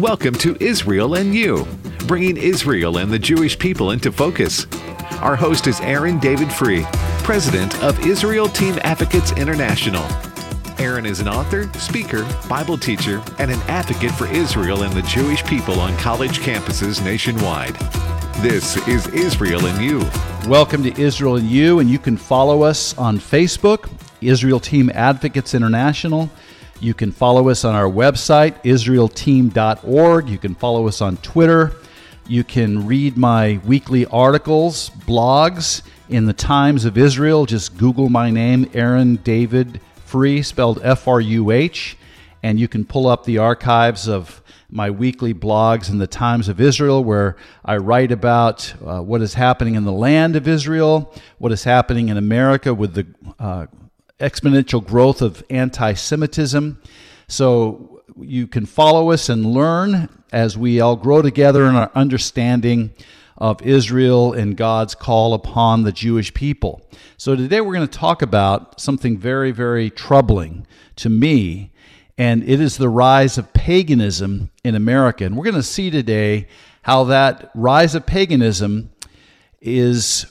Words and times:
Welcome 0.00 0.34
to 0.34 0.56
Israel 0.60 1.14
and 1.14 1.34
You, 1.34 1.66
bringing 2.06 2.36
Israel 2.36 2.98
and 2.98 3.10
the 3.10 3.18
Jewish 3.18 3.58
people 3.58 3.90
into 3.90 4.12
focus. 4.12 4.64
Our 5.20 5.34
host 5.34 5.66
is 5.66 5.80
Aaron 5.80 6.20
David 6.20 6.46
Fruh, 6.46 6.84
president 7.24 7.82
of 7.82 8.06
Israel 8.06 8.48
Team 8.48 8.78
Advocates 8.82 9.32
International. 9.32 10.06
Aaron 10.78 11.04
is 11.04 11.18
an 11.18 11.26
author, 11.26 11.68
speaker, 11.80 12.24
Bible 12.48 12.78
teacher, 12.78 13.20
and 13.40 13.50
an 13.50 13.58
advocate 13.62 14.12
for 14.12 14.28
Israel 14.28 14.84
and 14.84 14.92
the 14.92 15.02
Jewish 15.02 15.42
people 15.44 15.80
on 15.80 15.96
college 15.96 16.38
campuses 16.38 17.04
nationwide. 17.04 17.74
This 18.40 18.76
is 18.86 19.08
Israel 19.08 19.66
and 19.66 19.84
You. 19.84 20.08
Welcome 20.48 20.84
to 20.84 20.96
Israel 20.96 21.38
and 21.38 21.50
You, 21.50 21.80
and 21.80 21.90
you 21.90 21.98
can 21.98 22.16
follow 22.16 22.62
us 22.62 22.96
on 22.98 23.18
Facebook, 23.18 23.90
Israel 24.20 24.60
Team 24.60 24.92
Advocates 24.94 25.54
International. 25.54 26.30
You 26.80 26.94
can 26.94 27.10
follow 27.10 27.48
us 27.48 27.64
on 27.64 27.74
our 27.74 27.90
website, 27.90 28.62
israelteam.org. 28.62 30.28
You 30.28 30.38
can 30.38 30.54
follow 30.54 30.86
us 30.86 31.00
on 31.00 31.16
Twitter. 31.16 31.72
You 32.28 32.44
can 32.44 32.86
read 32.86 33.16
my 33.16 33.60
weekly 33.64 34.06
articles, 34.06 34.90
blogs 34.90 35.82
in 36.08 36.26
the 36.26 36.32
Times 36.32 36.84
of 36.84 36.96
Israel. 36.96 37.46
Just 37.46 37.76
Google 37.78 38.08
my 38.08 38.30
name, 38.30 38.70
Aaron 38.74 39.16
David 39.16 39.80
Fruh, 40.06 40.44
spelled 40.44 40.80
F 40.84 41.08
R 41.08 41.20
U 41.20 41.50
H, 41.50 41.96
and 42.44 42.60
you 42.60 42.68
can 42.68 42.84
pull 42.84 43.08
up 43.08 43.24
the 43.24 43.38
archives 43.38 44.08
of 44.08 44.40
my 44.70 44.90
weekly 44.90 45.34
blogs 45.34 45.90
in 45.90 45.98
the 45.98 46.06
Times 46.06 46.48
of 46.48 46.60
Israel, 46.60 47.02
where 47.02 47.36
I 47.64 47.78
write 47.78 48.12
about 48.12 48.72
uh, 48.84 49.00
what 49.00 49.20
is 49.20 49.34
happening 49.34 49.74
in 49.74 49.84
the 49.84 49.92
land 49.92 50.36
of 50.36 50.46
Israel, 50.46 51.12
what 51.38 51.50
is 51.50 51.64
happening 51.64 52.08
in 52.08 52.16
America 52.16 52.72
with 52.72 52.94
the 52.94 53.06
uh, 53.40 53.66
exponential 54.20 54.84
growth 54.84 55.22
of 55.22 55.44
anti 55.50 55.94
Semitism. 55.94 56.80
So 57.28 58.02
you 58.20 58.46
can 58.46 58.66
follow 58.66 59.10
us 59.10 59.28
and 59.28 59.46
learn 59.46 60.08
as 60.32 60.58
we 60.58 60.80
all 60.80 60.96
grow 60.96 61.22
together 61.22 61.66
in 61.66 61.74
our 61.74 61.90
understanding 61.94 62.92
of 63.36 63.62
Israel 63.62 64.32
and 64.32 64.56
God's 64.56 64.94
call 64.94 65.32
upon 65.32 65.84
the 65.84 65.92
Jewish 65.92 66.34
people. 66.34 66.82
So 67.16 67.36
today 67.36 67.60
we're 67.60 67.74
going 67.74 67.86
to 67.86 67.98
talk 67.98 68.20
about 68.20 68.80
something 68.80 69.16
very, 69.16 69.52
very 69.52 69.90
troubling 69.90 70.66
to 70.96 71.08
me, 71.08 71.72
and 72.16 72.42
it 72.42 72.60
is 72.60 72.76
the 72.76 72.88
rise 72.88 73.38
of 73.38 73.52
paganism 73.52 74.50
in 74.64 74.74
America. 74.74 75.24
And 75.24 75.36
we're 75.36 75.44
going 75.44 75.54
to 75.54 75.62
see 75.62 75.90
today 75.90 76.48
how 76.82 77.04
that 77.04 77.50
rise 77.54 77.94
of 77.94 78.06
paganism 78.06 78.90
is 79.60 80.26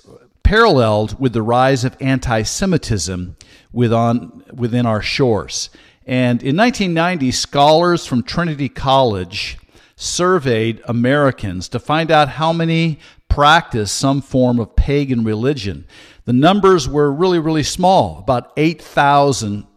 paralleled 0.47 1.19
with 1.19 1.33
the 1.33 1.41
rise 1.41 1.83
of 1.83 1.97
anti 1.99 2.41
Semitism 2.41 3.35
within 3.73 4.85
our 4.85 5.01
shores. 5.01 5.69
And 6.05 6.41
in 6.41 6.55
1990, 6.55 7.31
scholars 7.31 8.05
from 8.05 8.23
Trinity 8.23 8.69
College 8.69 9.57
surveyed 9.97 10.81
Americans 10.85 11.67
to 11.67 11.79
find 11.79 12.09
out 12.09 12.29
how 12.29 12.53
many 12.53 12.99
practice 13.27 13.91
some 13.91 14.21
form 14.21 14.57
of 14.61 14.73
pagan 14.77 15.25
religion. 15.25 15.85
The 16.23 16.31
numbers 16.31 16.87
were 16.87 17.11
really, 17.11 17.39
really 17.39 17.63
small. 17.63 18.19
About 18.19 18.53
8,000 18.55 19.67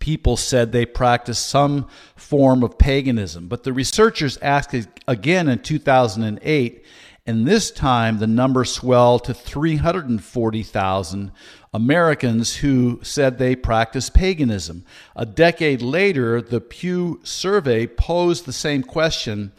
people 0.00 0.36
said 0.36 0.70
they 0.70 0.84
practiced 0.84 1.48
some 1.48 1.88
form 2.14 2.62
of 2.62 2.76
paganism. 2.76 3.48
But 3.48 3.62
the 3.62 3.72
researchers 3.72 4.36
asked 4.42 4.86
again 5.06 5.48
in 5.48 5.60
2008 5.60 6.84
and 7.28 7.46
this 7.46 7.70
time, 7.70 8.20
the 8.20 8.26
number 8.26 8.64
swelled 8.64 9.24
to 9.24 9.34
340,000 9.34 11.30
Americans 11.74 12.56
who 12.56 13.00
said 13.02 13.36
they 13.36 13.54
practiced 13.54 14.14
paganism. 14.14 14.82
A 15.14 15.26
decade 15.26 15.82
later, 15.82 16.40
the 16.40 16.62
Pew 16.62 17.20
survey 17.24 17.86
posed 17.86 18.46
the 18.46 18.52
same 18.54 18.82
question, 18.82 19.52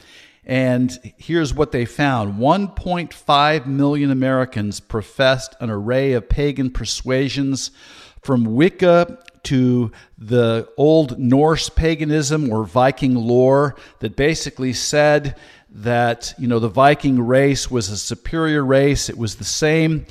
and 0.44 1.14
here's 1.18 1.54
what 1.54 1.72
they 1.72 1.86
found 1.86 2.40
1.5 2.40 3.66
million 3.68 4.10
Americans 4.10 4.80
professed 4.80 5.56
an 5.60 5.70
array 5.70 6.14
of 6.14 6.28
pagan 6.28 6.72
persuasions 6.72 7.70
from 8.24 8.46
Wicca 8.46 9.20
to 9.44 9.92
the 10.18 10.68
old 10.76 11.20
Norse 11.20 11.70
paganism 11.70 12.52
or 12.52 12.64
Viking 12.66 13.14
lore 13.14 13.76
that 14.00 14.16
basically 14.16 14.74
said 14.74 15.36
that 15.72 16.34
you 16.38 16.48
know 16.48 16.60
the 16.60 16.70
Viking 16.70 17.22
race 17.22 17.70
was 17.70 17.90
a 17.90 17.98
superior 17.98 18.66
race. 18.66 19.10
It 19.10 19.18
was 19.18 19.36
the 19.36 19.44
same 19.44 20.06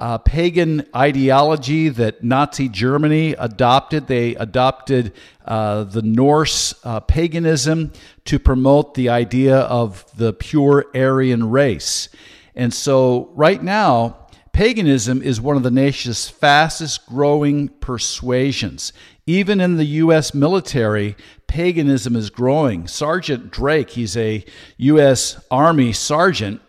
uh, 0.00 0.18
pagan 0.18 0.86
ideology 0.94 1.88
that 1.88 2.24
Nazi 2.24 2.68
Germany 2.68 3.32
adopted. 3.38 4.06
They 4.06 4.34
adopted 4.34 5.12
uh, 5.44 5.84
the 5.84 6.02
Norse 6.02 6.74
uh, 6.84 7.00
paganism 7.00 7.92
to 8.24 8.38
promote 8.38 8.94
the 8.94 9.08
idea 9.08 9.58
of 9.58 10.04
the 10.16 10.32
pure 10.32 10.86
Aryan 10.94 11.50
race. 11.50 12.08
And 12.56 12.72
so, 12.72 13.30
right 13.34 13.62
now, 13.62 14.23
paganism 14.54 15.20
is 15.20 15.40
one 15.40 15.56
of 15.56 15.64
the 15.64 15.70
nation's 15.70 16.28
fastest 16.28 17.04
growing 17.06 17.68
persuasions. 17.68 18.92
Even 19.26 19.60
in 19.60 19.76
the 19.76 19.84
U.S. 19.84 20.32
military, 20.32 21.16
paganism 21.48 22.14
is 22.14 22.30
growing. 22.30 22.86
Sergeant 22.86 23.50
Drake, 23.50 23.90
he's 23.90 24.16
a 24.16 24.44
U.S. 24.78 25.44
Army 25.50 25.92
sergeant, 25.92 26.62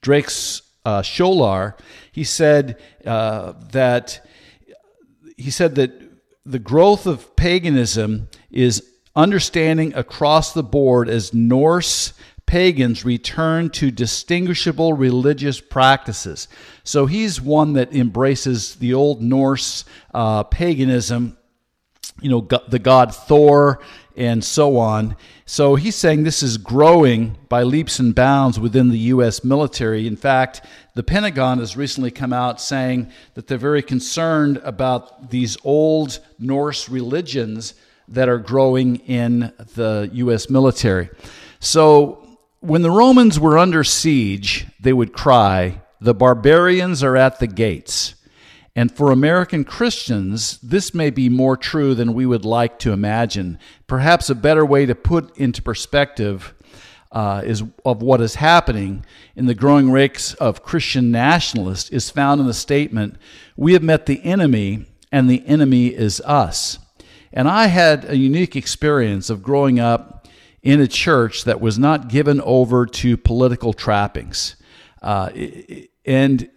Drake's 0.00 0.62
uh, 0.84 1.02
Scholar, 1.02 1.76
he 2.10 2.24
said 2.24 2.80
uh, 3.04 3.52
that 3.72 4.26
he 5.36 5.50
said 5.50 5.74
that 5.74 5.92
the 6.46 6.58
growth 6.58 7.06
of 7.06 7.36
paganism 7.36 8.28
is 8.50 8.82
understanding 9.14 9.92
across 9.94 10.54
the 10.54 10.62
board 10.62 11.08
as 11.08 11.34
Norse 11.34 12.14
pagans 12.48 13.04
return 13.04 13.70
to 13.70 13.92
distinguishable 13.92 14.94
religious 14.94 15.60
practices. 15.60 16.48
So 16.82 17.06
he's 17.06 17.40
one 17.40 17.74
that 17.74 17.94
embraces 17.94 18.74
the 18.76 18.94
old 18.94 19.22
Norse 19.22 19.84
uh, 20.12 20.42
paganism 20.42 21.36
you 22.20 22.30
know, 22.30 22.40
the 22.40 22.78
god 22.78 23.14
Thor 23.14 23.80
and 24.16 24.42
so 24.42 24.76
on. 24.76 25.16
So 25.46 25.76
he's 25.76 25.94
saying 25.94 26.24
this 26.24 26.42
is 26.42 26.58
growing 26.58 27.36
by 27.48 27.62
leaps 27.62 28.00
and 28.00 28.14
bounds 28.14 28.58
within 28.58 28.88
the 28.88 28.98
U.S. 28.98 29.44
military. 29.44 30.06
In 30.06 30.16
fact, 30.16 30.62
the 30.94 31.04
Pentagon 31.04 31.58
has 31.58 31.76
recently 31.76 32.10
come 32.10 32.32
out 32.32 32.60
saying 32.60 33.12
that 33.34 33.46
they're 33.46 33.58
very 33.58 33.82
concerned 33.82 34.56
about 34.64 35.30
these 35.30 35.56
old 35.62 36.18
Norse 36.38 36.88
religions 36.88 37.74
that 38.08 38.28
are 38.28 38.38
growing 38.38 38.96
in 38.96 39.52
the 39.74 40.10
U.S. 40.14 40.50
military. 40.50 41.10
So 41.60 42.27
when 42.60 42.82
the 42.82 42.90
Romans 42.90 43.38
were 43.38 43.58
under 43.58 43.84
siege, 43.84 44.66
they 44.80 44.92
would 44.92 45.12
cry, 45.12 45.80
The 46.00 46.14
barbarians 46.14 47.02
are 47.02 47.16
at 47.16 47.38
the 47.38 47.46
gates. 47.46 48.14
And 48.76 48.92
for 48.92 49.10
American 49.10 49.64
Christians, 49.64 50.58
this 50.58 50.94
may 50.94 51.10
be 51.10 51.28
more 51.28 51.56
true 51.56 51.96
than 51.96 52.14
we 52.14 52.26
would 52.26 52.44
like 52.44 52.78
to 52.80 52.92
imagine. 52.92 53.58
Perhaps 53.88 54.30
a 54.30 54.36
better 54.36 54.64
way 54.64 54.86
to 54.86 54.94
put 54.94 55.36
into 55.36 55.60
perspective 55.60 56.54
uh, 57.10 57.42
is 57.44 57.64
of 57.84 58.02
what 58.02 58.20
is 58.20 58.36
happening 58.36 59.04
in 59.34 59.46
the 59.46 59.54
growing 59.54 59.90
ranks 59.90 60.34
of 60.34 60.62
Christian 60.62 61.10
nationalists 61.10 61.90
is 61.90 62.10
found 62.10 62.40
in 62.40 62.46
the 62.46 62.54
statement, 62.54 63.16
"We 63.56 63.72
have 63.72 63.82
met 63.82 64.06
the 64.06 64.22
enemy, 64.24 64.84
and 65.10 65.28
the 65.28 65.44
enemy 65.46 65.88
is 65.88 66.20
us." 66.20 66.78
And 67.32 67.48
I 67.48 67.66
had 67.66 68.04
a 68.04 68.16
unique 68.16 68.54
experience 68.56 69.30
of 69.30 69.42
growing 69.42 69.80
up 69.80 70.17
in 70.68 70.82
a 70.82 70.86
church 70.86 71.44
that 71.44 71.62
was 71.62 71.78
not 71.78 72.08
given 72.08 72.42
over 72.42 72.84
to 72.84 73.16
political 73.16 73.72
trappings, 73.72 74.54
uh, 75.00 75.30
and 76.04 76.50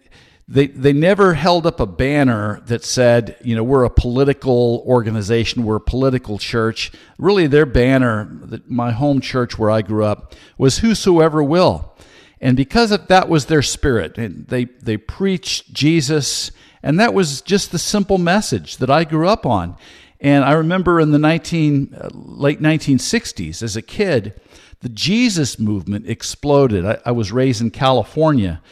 they 0.46 0.66
they 0.66 0.92
never 0.92 1.32
held 1.32 1.66
up 1.66 1.80
a 1.80 1.86
banner 1.86 2.60
that 2.66 2.84
said, 2.84 3.38
you 3.42 3.56
know, 3.56 3.64
we're 3.64 3.84
a 3.84 3.90
political 3.90 4.84
organization, 4.86 5.64
we're 5.64 5.76
a 5.76 5.80
political 5.80 6.36
church. 6.36 6.92
Really, 7.16 7.46
their 7.46 7.64
banner, 7.64 8.60
my 8.66 8.90
home 8.90 9.22
church 9.22 9.58
where 9.58 9.70
I 9.70 9.80
grew 9.80 10.04
up, 10.04 10.34
was 10.58 10.80
whosoever 10.80 11.42
will. 11.42 11.96
And 12.38 12.54
because 12.54 12.90
of 12.90 13.06
that 13.06 13.30
was 13.30 13.46
their 13.46 13.62
spirit, 13.62 14.18
and 14.18 14.46
they 14.48 14.66
they 14.66 14.98
preached 14.98 15.72
Jesus, 15.72 16.50
and 16.82 17.00
that 17.00 17.14
was 17.14 17.40
just 17.40 17.72
the 17.72 17.78
simple 17.78 18.18
message 18.18 18.76
that 18.76 18.90
I 18.90 19.04
grew 19.04 19.26
up 19.26 19.46
on. 19.46 19.78
And 20.22 20.44
I 20.44 20.52
remember 20.52 21.00
in 21.00 21.10
the 21.10 21.18
19 21.18 21.94
uh, 21.94 22.08
late 22.12 22.62
1960s 22.62 23.62
as 23.62 23.76
a 23.76 23.82
kid, 23.82 24.40
the 24.80 24.88
Jesus 24.88 25.58
movement 25.58 26.08
exploded. 26.08 26.86
I, 26.86 26.98
I 27.04 27.10
was 27.12 27.30
raised 27.30 27.60
in 27.60 27.70
California 27.70 28.62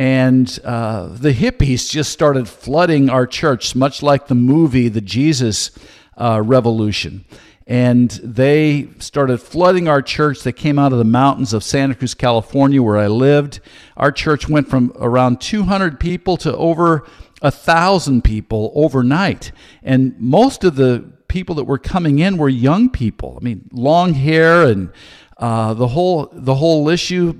and 0.00 0.58
uh, 0.64 1.08
the 1.08 1.34
hippies 1.34 1.90
just 1.90 2.10
started 2.10 2.48
flooding 2.48 3.10
our 3.10 3.26
church, 3.26 3.76
much 3.76 4.02
like 4.02 4.28
the 4.28 4.34
movie 4.34 4.88
The 4.88 5.02
Jesus 5.02 5.72
uh, 6.16 6.40
Revolution. 6.42 7.26
And 7.66 8.10
they 8.24 8.88
started 8.98 9.42
flooding 9.42 9.88
our 9.88 10.00
church. 10.00 10.42
They 10.42 10.52
came 10.52 10.78
out 10.78 10.92
of 10.92 10.98
the 10.98 11.04
mountains 11.04 11.52
of 11.52 11.62
Santa 11.62 11.94
Cruz, 11.94 12.14
California, 12.14 12.82
where 12.82 12.96
I 12.96 13.08
lived. 13.08 13.60
Our 13.94 14.10
church 14.10 14.48
went 14.48 14.68
from 14.68 14.90
around 14.98 15.42
200 15.42 16.00
people 16.00 16.38
to 16.38 16.56
over 16.56 17.06
a 17.42 17.50
thousand 17.50 18.22
people 18.22 18.72
overnight. 18.74 19.52
And 19.82 20.18
most 20.18 20.64
of 20.64 20.76
the 20.76 21.12
people 21.28 21.54
that 21.54 21.64
were 21.64 21.78
coming 21.78 22.18
in 22.18 22.36
were 22.36 22.48
young 22.48 22.90
people. 22.90 23.38
I 23.40 23.44
mean, 23.44 23.68
long 23.72 24.14
hair 24.14 24.64
and 24.64 24.92
uh, 25.38 25.72
the 25.72 25.88
whole 25.88 26.28
the 26.32 26.54
whole 26.54 26.90
issue, 26.90 27.34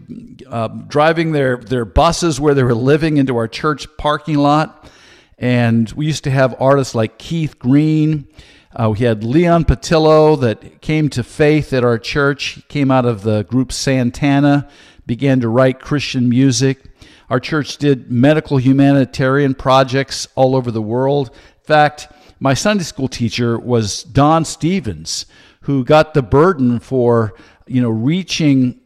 uh, 0.48 0.68
driving 0.68 1.32
their 1.32 1.58
their 1.58 1.84
buses 1.84 2.40
where 2.40 2.54
they 2.54 2.62
were 2.62 2.74
living 2.74 3.18
into 3.18 3.36
our 3.36 3.46
church 3.46 3.86
parking 3.98 4.38
lot, 4.38 4.90
and 5.36 5.92
we 5.92 6.06
used 6.06 6.24
to 6.24 6.30
have 6.30 6.54
artists 6.58 6.94
like 6.94 7.18
Keith 7.18 7.58
Green. 7.58 8.26
Uh, 8.74 8.88
we 8.96 9.04
had 9.04 9.22
Leon 9.22 9.64
Patillo 9.66 10.40
that 10.40 10.80
came 10.80 11.10
to 11.10 11.22
faith 11.22 11.74
at 11.74 11.84
our 11.84 11.98
church. 11.98 12.46
He 12.46 12.62
came 12.62 12.90
out 12.90 13.04
of 13.04 13.22
the 13.22 13.42
group 13.42 13.70
Santana, 13.70 14.70
began 15.10 15.40
to 15.40 15.48
write 15.48 15.80
Christian 15.80 16.28
music. 16.28 16.84
Our 17.30 17.40
church 17.40 17.78
did 17.78 18.12
medical 18.12 18.58
humanitarian 18.58 19.56
projects 19.56 20.28
all 20.36 20.54
over 20.54 20.70
the 20.70 20.80
world. 20.80 21.30
In 21.30 21.64
fact, 21.64 22.06
my 22.38 22.54
Sunday 22.54 22.84
school 22.84 23.08
teacher 23.08 23.58
was 23.58 24.04
Don 24.04 24.44
Stephens, 24.44 25.26
who 25.62 25.84
got 25.84 26.14
the 26.14 26.22
burden 26.22 26.78
for 26.78 27.34
you 27.66 27.82
know, 27.82 27.90
reaching 27.90 28.78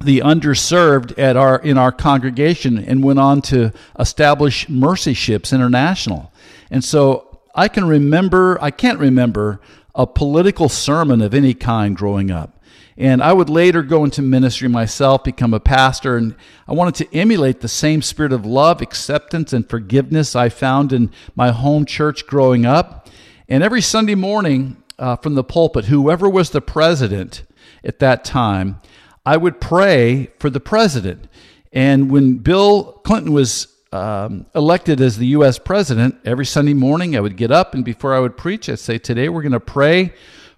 the 0.00 0.20
underserved 0.20 1.18
at 1.18 1.36
our 1.36 1.58
in 1.58 1.76
our 1.76 1.90
congregation 1.90 2.78
and 2.78 3.02
went 3.02 3.18
on 3.18 3.42
to 3.42 3.72
establish 3.98 4.68
Mercy 4.68 5.12
Ships 5.12 5.52
International. 5.52 6.32
And 6.70 6.84
so 6.84 7.40
I 7.52 7.66
can 7.66 7.84
remember 7.88 8.62
I 8.62 8.70
can't 8.70 9.00
remember 9.00 9.60
a 9.92 10.06
political 10.06 10.68
sermon 10.68 11.20
of 11.20 11.34
any 11.34 11.52
kind 11.52 11.96
growing 11.96 12.30
up. 12.30 12.61
And 12.96 13.22
I 13.22 13.32
would 13.32 13.48
later 13.48 13.82
go 13.82 14.04
into 14.04 14.20
ministry 14.20 14.68
myself, 14.68 15.24
become 15.24 15.54
a 15.54 15.60
pastor, 15.60 16.16
and 16.16 16.34
I 16.68 16.72
wanted 16.72 16.94
to 16.96 17.16
emulate 17.16 17.60
the 17.60 17.68
same 17.68 18.02
spirit 18.02 18.32
of 18.32 18.44
love, 18.44 18.82
acceptance, 18.82 19.52
and 19.52 19.68
forgiveness 19.68 20.36
I 20.36 20.50
found 20.50 20.92
in 20.92 21.10
my 21.34 21.50
home 21.52 21.86
church 21.86 22.26
growing 22.26 22.66
up. 22.66 23.08
And 23.48 23.62
every 23.62 23.80
Sunday 23.80 24.14
morning 24.14 24.82
uh, 24.98 25.16
from 25.16 25.34
the 25.34 25.44
pulpit, 25.44 25.86
whoever 25.86 26.28
was 26.28 26.50
the 26.50 26.60
president 26.60 27.44
at 27.82 27.98
that 28.00 28.24
time, 28.24 28.80
I 29.24 29.36
would 29.36 29.60
pray 29.60 30.30
for 30.38 30.50
the 30.50 30.60
president. 30.60 31.28
And 31.72 32.10
when 32.10 32.38
Bill 32.38 33.00
Clinton 33.04 33.32
was 33.32 33.68
um, 33.92 34.46
elected 34.54 35.00
as 35.00 35.18
the 35.18 35.26
U.S. 35.28 35.58
president, 35.58 36.16
every 36.24 36.46
Sunday 36.46 36.74
morning 36.74 37.16
I 37.16 37.20
would 37.20 37.36
get 37.36 37.50
up 37.50 37.74
and 37.74 37.84
before 37.84 38.14
I 38.14 38.20
would 38.20 38.36
preach, 38.36 38.68
I'd 38.68 38.78
say, 38.78 38.98
Today 38.98 39.28
we're 39.28 39.42
going 39.42 39.52
to 39.52 39.60
pray 39.60 40.12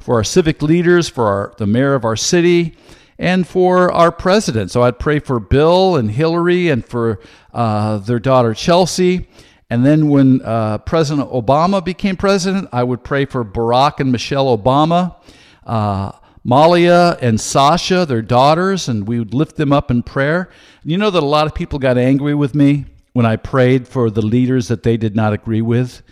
for 0.04 0.16
our 0.16 0.24
civic 0.24 0.60
leaders, 0.60 1.08
for 1.08 1.26
our, 1.26 1.54
the 1.56 1.66
mayor 1.66 1.94
of 1.94 2.04
our 2.04 2.14
city, 2.14 2.76
and 3.18 3.48
for 3.48 3.90
our 3.90 4.12
president. 4.12 4.70
So 4.70 4.82
I'd 4.82 4.98
pray 4.98 5.18
for 5.18 5.40
Bill 5.40 5.96
and 5.96 6.10
Hillary 6.10 6.68
and 6.68 6.84
for 6.84 7.20
uh, 7.54 7.96
their 7.96 8.18
daughter 8.18 8.52
Chelsea. 8.52 9.26
And 9.70 9.86
then 9.86 10.10
when 10.10 10.42
uh, 10.42 10.76
President 10.78 11.30
Obama 11.30 11.82
became 11.82 12.18
president, 12.18 12.68
I 12.70 12.84
would 12.84 13.02
pray 13.02 13.24
for 13.24 13.46
Barack 13.46 13.98
and 13.98 14.12
Michelle 14.12 14.54
Obama. 14.56 15.16
Uh, 15.64 16.12
Malia 16.44 17.16
and 17.22 17.40
Sasha, 17.40 18.04
their 18.04 18.20
daughters, 18.20 18.90
and 18.90 19.08
we 19.08 19.18
would 19.18 19.32
lift 19.32 19.56
them 19.56 19.72
up 19.72 19.90
in 19.90 20.02
prayer. 20.02 20.50
You 20.84 20.98
know 20.98 21.08
that 21.08 21.22
a 21.22 21.24
lot 21.24 21.46
of 21.46 21.54
people 21.54 21.78
got 21.78 21.96
angry 21.96 22.34
with 22.34 22.54
me 22.54 22.84
when 23.14 23.24
I 23.24 23.36
prayed 23.36 23.88
for 23.88 24.10
the 24.10 24.20
leaders 24.20 24.68
that 24.68 24.82
they 24.82 24.98
did 24.98 25.16
not 25.16 25.32
agree 25.32 25.62
with. 25.62 26.02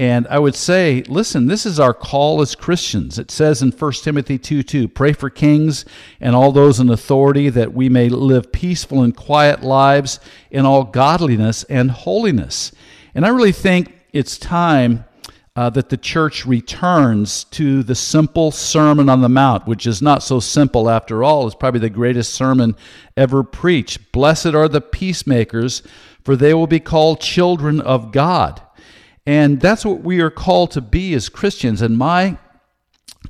And 0.00 0.26
I 0.28 0.40
would 0.40 0.56
say, 0.56 1.04
listen, 1.06 1.46
this 1.46 1.64
is 1.64 1.78
our 1.78 1.94
call 1.94 2.40
as 2.40 2.56
Christians. 2.56 3.16
It 3.16 3.30
says 3.30 3.62
in 3.62 3.70
1 3.70 3.92
Timothy 3.92 4.38
2 4.38 4.64
2, 4.64 4.88
pray 4.88 5.12
for 5.12 5.30
kings 5.30 5.84
and 6.20 6.34
all 6.34 6.50
those 6.50 6.80
in 6.80 6.90
authority 6.90 7.48
that 7.50 7.72
we 7.72 7.88
may 7.88 8.08
live 8.08 8.50
peaceful 8.50 9.02
and 9.02 9.16
quiet 9.16 9.62
lives 9.62 10.18
in 10.50 10.66
all 10.66 10.82
godliness 10.82 11.62
and 11.64 11.92
holiness. 11.92 12.72
And 13.14 13.24
I 13.24 13.28
really 13.28 13.52
think 13.52 13.94
it's 14.12 14.36
time 14.36 15.04
uh, 15.56 15.70
that 15.70 15.88
the 15.88 15.96
church 15.96 16.44
returns 16.44 17.44
to 17.44 17.84
the 17.84 17.94
simple 17.94 18.50
Sermon 18.50 19.08
on 19.08 19.20
the 19.20 19.28
Mount, 19.28 19.68
which 19.68 19.86
is 19.86 20.02
not 20.02 20.24
so 20.24 20.40
simple 20.40 20.90
after 20.90 21.22
all. 21.22 21.46
It's 21.46 21.54
probably 21.54 21.78
the 21.78 21.90
greatest 21.90 22.34
sermon 22.34 22.74
ever 23.16 23.44
preached. 23.44 24.10
Blessed 24.10 24.46
are 24.54 24.68
the 24.68 24.80
peacemakers, 24.80 25.84
for 26.24 26.34
they 26.34 26.52
will 26.52 26.66
be 26.66 26.80
called 26.80 27.20
children 27.20 27.80
of 27.80 28.10
God. 28.10 28.60
And 29.26 29.60
that's 29.60 29.84
what 29.84 30.02
we 30.02 30.20
are 30.20 30.30
called 30.30 30.70
to 30.72 30.80
be 30.80 31.14
as 31.14 31.28
Christians. 31.28 31.80
And 31.80 31.96
my 31.96 32.38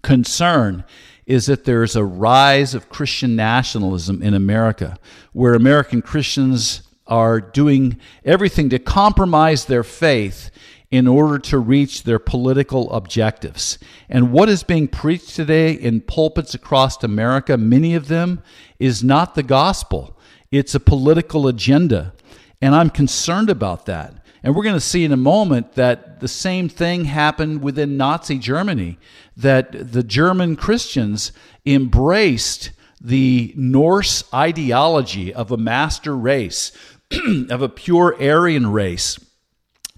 concern 0.02 0.85
is 1.26 1.46
that 1.46 1.64
there's 1.64 1.96
a 1.96 2.05
rise 2.05 2.75
of 2.75 2.88
Christian 2.88 3.37
nationalism 3.37 4.23
in 4.23 4.35
America, 4.35 4.99
where 5.32 5.55
American 5.55 6.02
Christians 6.02 6.82
are 7.06 7.41
doing 7.41 7.99
everything 8.25 8.69
to 8.70 8.79
compromise 8.79 9.67
their 9.67 9.85
faith 9.85 10.50
in 10.91 11.06
order 11.06 11.38
to 11.38 11.58
reach 11.58 12.02
their 12.05 12.19
political 12.19 12.91
objectives. 12.93 13.79
And 14.08 14.32
what 14.32 14.49
is 14.49 14.62
being 14.62 14.87
preached 14.87 15.35
today 15.35 15.73
in 15.73 16.00
pulpits 16.00 16.55
across 16.55 17.02
America, 17.02 17.56
many 17.56 17.94
of 17.94 18.08
them, 18.08 18.43
is 18.79 19.02
not 19.02 19.35
the 19.35 19.43
gospel. 19.43 20.19
It's 20.50 20.75
a 20.75 20.81
political 20.81 21.49
agenda. 21.49 22.14
And 22.62 22.75
I'm 22.75 22.91
concerned 22.91 23.50
about 23.50 23.87
that. 23.87 24.23
And 24.44 24.55
we're 24.55 24.62
going 24.62 24.76
to 24.76 24.81
see 24.81 25.06
in 25.06 25.12
a 25.12 25.17
moment 25.17 25.73
that 25.73 26.20
the 26.20 26.29
same 26.29 26.69
thing 26.69 27.06
happened 27.06 27.62
within 27.62 27.96
Nazi 27.96 28.38
Germany, 28.38 28.99
that 29.38 29.93
the 29.93 30.02
German 30.02 30.55
Christians 30.55 31.32
embraced 31.64 32.70
the 33.00 33.55
Norse 33.56 34.23
ideology 34.35 35.32
of 35.32 35.50
a 35.50 35.56
master 35.56 36.14
race, 36.14 36.73
of 37.50 37.62
a 37.62 37.70
pure 37.70 38.14
Aryan 38.20 38.70
race 38.70 39.19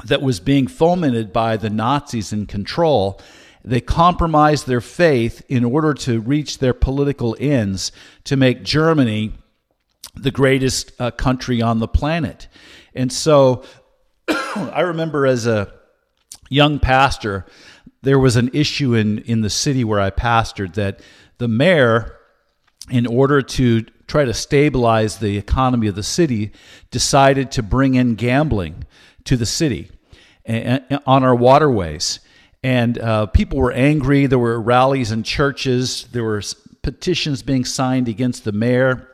that 0.05 0.23
was 0.23 0.39
being 0.39 0.69
fomented 0.69 1.33
by 1.33 1.57
the 1.57 1.71
Nazis 1.71 2.33
in 2.33 2.47
control. 2.47 3.21
They 3.65 3.81
compromised 3.81 4.69
their 4.69 4.81
faith 4.81 5.45
in 5.49 5.65
order 5.65 5.93
to 5.95 6.21
reach 6.21 6.59
their 6.59 6.75
political 6.75 7.37
ends 7.41 7.91
to 8.23 8.37
make 8.37 8.63
Germany 8.63 9.33
the 10.15 10.31
greatest 10.31 10.93
uh, 11.01 11.11
country 11.11 11.61
on 11.61 11.81
the 11.81 11.89
planet. 11.89 12.47
And 12.95 13.13
so 13.13 13.65
I 14.75 14.81
remember 14.81 15.27
as 15.27 15.47
a 15.47 15.73
young 16.49 16.79
pastor, 16.79 17.47
there 18.03 18.19
was 18.19 18.37
an 18.37 18.51
issue 18.53 18.95
in, 18.95 19.19
in 19.21 19.41
the 19.43 19.51
city 19.51 19.85
where 19.85 20.01
I 20.01 20.11
pastored 20.11 20.75
that 20.75 21.01
the 21.39 21.49
mayor, 21.49 22.17
in 22.91 23.07
order 23.07 23.43
to 23.43 23.83
try 24.07 24.25
to 24.25 24.33
stabilize 24.33 25.19
the 25.19 25.37
economy 25.37 25.89
of 25.89 25.95
the 25.95 26.03
city, 26.03 26.53
decided 26.91 27.51
to 27.53 27.63
bring 27.63 27.95
in 27.95 28.15
gambling 28.15 28.85
to 29.25 29.37
the 29.37 29.47
city 29.47 29.91
and, 30.45 31.01
on 31.07 31.25
our 31.25 31.35
waterways. 31.35 32.21
And 32.63 32.99
uh, 32.99 33.27
people 33.27 33.59
were 33.59 33.73
angry. 33.73 34.27
There 34.27 34.39
were 34.39 34.61
rallies 34.61 35.13
in 35.13 35.23
churches. 35.23 36.07
There 36.13 36.25
were 36.25 36.43
petitions 36.83 37.43
being 37.43 37.65
signed 37.65 38.09
against 38.09 38.45
the 38.45 38.53
mayor. 38.53 39.09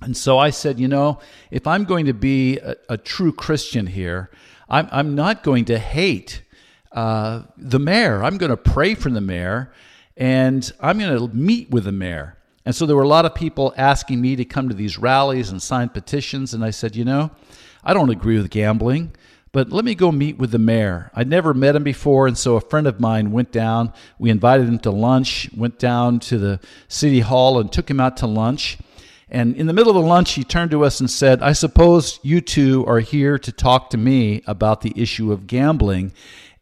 And 0.00 0.16
so 0.16 0.38
I 0.38 0.50
said, 0.50 0.80
you 0.80 0.88
know, 0.88 1.20
if 1.50 1.66
I'm 1.66 1.84
going 1.84 2.06
to 2.06 2.14
be 2.14 2.58
a, 2.58 2.76
a 2.88 2.96
true 2.96 3.32
Christian 3.32 3.86
here, 3.86 4.30
I'm, 4.72 4.88
I'm 4.90 5.14
not 5.14 5.42
going 5.42 5.66
to 5.66 5.78
hate 5.78 6.42
uh, 6.92 7.42
the 7.58 7.78
mayor. 7.78 8.24
I'm 8.24 8.38
going 8.38 8.50
to 8.50 8.56
pray 8.56 8.94
for 8.94 9.10
the 9.10 9.20
mayor 9.20 9.70
and 10.16 10.70
I'm 10.80 10.98
going 10.98 11.16
to 11.16 11.36
meet 11.36 11.70
with 11.70 11.84
the 11.84 11.92
mayor. 11.92 12.38
And 12.64 12.74
so 12.74 12.86
there 12.86 12.96
were 12.96 13.02
a 13.02 13.08
lot 13.08 13.26
of 13.26 13.34
people 13.34 13.74
asking 13.76 14.20
me 14.20 14.34
to 14.36 14.44
come 14.46 14.68
to 14.70 14.74
these 14.74 14.96
rallies 14.96 15.50
and 15.50 15.60
sign 15.60 15.90
petitions. 15.90 16.54
And 16.54 16.64
I 16.64 16.70
said, 16.70 16.96
you 16.96 17.04
know, 17.04 17.30
I 17.84 17.92
don't 17.92 18.10
agree 18.10 18.36
with 18.38 18.50
gambling, 18.50 19.14
but 19.52 19.70
let 19.70 19.84
me 19.84 19.94
go 19.94 20.10
meet 20.10 20.38
with 20.38 20.52
the 20.52 20.58
mayor. 20.58 21.10
I'd 21.14 21.28
never 21.28 21.52
met 21.52 21.76
him 21.76 21.82
before. 21.82 22.26
And 22.26 22.38
so 22.38 22.56
a 22.56 22.60
friend 22.60 22.86
of 22.86 22.98
mine 22.98 23.30
went 23.30 23.52
down. 23.52 23.92
We 24.18 24.30
invited 24.30 24.68
him 24.68 24.78
to 24.80 24.90
lunch, 24.90 25.50
went 25.54 25.78
down 25.78 26.20
to 26.20 26.38
the 26.38 26.60
city 26.88 27.20
hall 27.20 27.58
and 27.58 27.70
took 27.70 27.90
him 27.90 28.00
out 28.00 28.16
to 28.18 28.26
lunch. 28.26 28.78
And 29.32 29.56
in 29.56 29.66
the 29.66 29.72
middle 29.72 29.96
of 29.96 30.02
the 30.02 30.08
lunch, 30.08 30.32
he 30.34 30.44
turned 30.44 30.70
to 30.72 30.84
us 30.84 31.00
and 31.00 31.10
said, 31.10 31.40
I 31.40 31.54
suppose 31.54 32.20
you 32.22 32.42
two 32.42 32.84
are 32.86 33.00
here 33.00 33.38
to 33.38 33.50
talk 33.50 33.88
to 33.90 33.96
me 33.96 34.42
about 34.46 34.82
the 34.82 34.92
issue 34.94 35.32
of 35.32 35.46
gambling. 35.46 36.12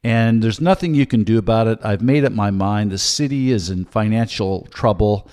And 0.05 0.41
there's 0.41 0.61
nothing 0.61 0.95
you 0.95 1.05
can 1.05 1.25
do 1.25 1.37
about 1.37 1.67
it. 1.67 1.81
I've 1.83 2.01
made 2.01 2.25
up 2.25 2.33
my 2.33 2.53
mind. 2.53 2.93
The 2.93 2.99
city 2.99 3.51
is 3.51 3.71
in 3.71 3.87
financial 3.87 4.69
trouble 4.71 5.29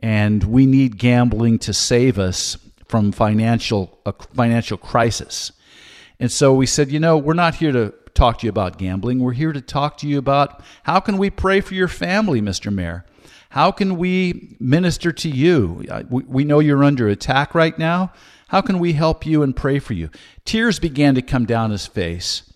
and 0.00 0.44
we 0.44 0.66
need 0.66 0.98
gambling 0.98 1.60
to 1.60 1.72
save 1.72 2.18
us 2.18 2.58
from 2.86 3.10
financial 3.10 3.98
a 4.04 4.12
financial 4.34 4.76
crisis. 4.76 5.50
And 6.20 6.30
so 6.30 6.52
we 6.52 6.66
said, 6.66 6.90
you 6.90 7.00
know, 7.00 7.16
we're 7.16 7.32
not 7.32 7.54
here 7.54 7.72
to 7.72 7.94
talk 8.12 8.40
to 8.40 8.46
you 8.46 8.50
about 8.50 8.76
gambling. 8.76 9.20
We're 9.20 9.32
here 9.32 9.54
to 9.54 9.62
talk 9.62 9.96
to 9.98 10.06
you 10.06 10.18
about 10.18 10.62
how 10.82 11.00
can 11.00 11.16
we 11.16 11.30
pray 11.30 11.62
for 11.62 11.72
your 11.72 11.88
family, 11.88 12.42
Mr. 12.42 12.70
Mayor? 12.70 13.06
How 13.52 13.70
can 13.70 13.98
we 13.98 14.56
minister 14.58 15.12
to 15.12 15.28
you? 15.28 15.84
We 16.08 16.42
know 16.42 16.60
you're 16.60 16.82
under 16.82 17.06
attack 17.08 17.54
right 17.54 17.78
now. 17.78 18.10
How 18.48 18.62
can 18.62 18.78
we 18.78 18.94
help 18.94 19.26
you 19.26 19.42
and 19.42 19.54
pray 19.54 19.78
for 19.78 19.92
you? 19.92 20.08
Tears 20.46 20.78
began 20.78 21.14
to 21.16 21.20
come 21.20 21.44
down 21.44 21.70
his 21.70 21.86
face. 21.86 22.50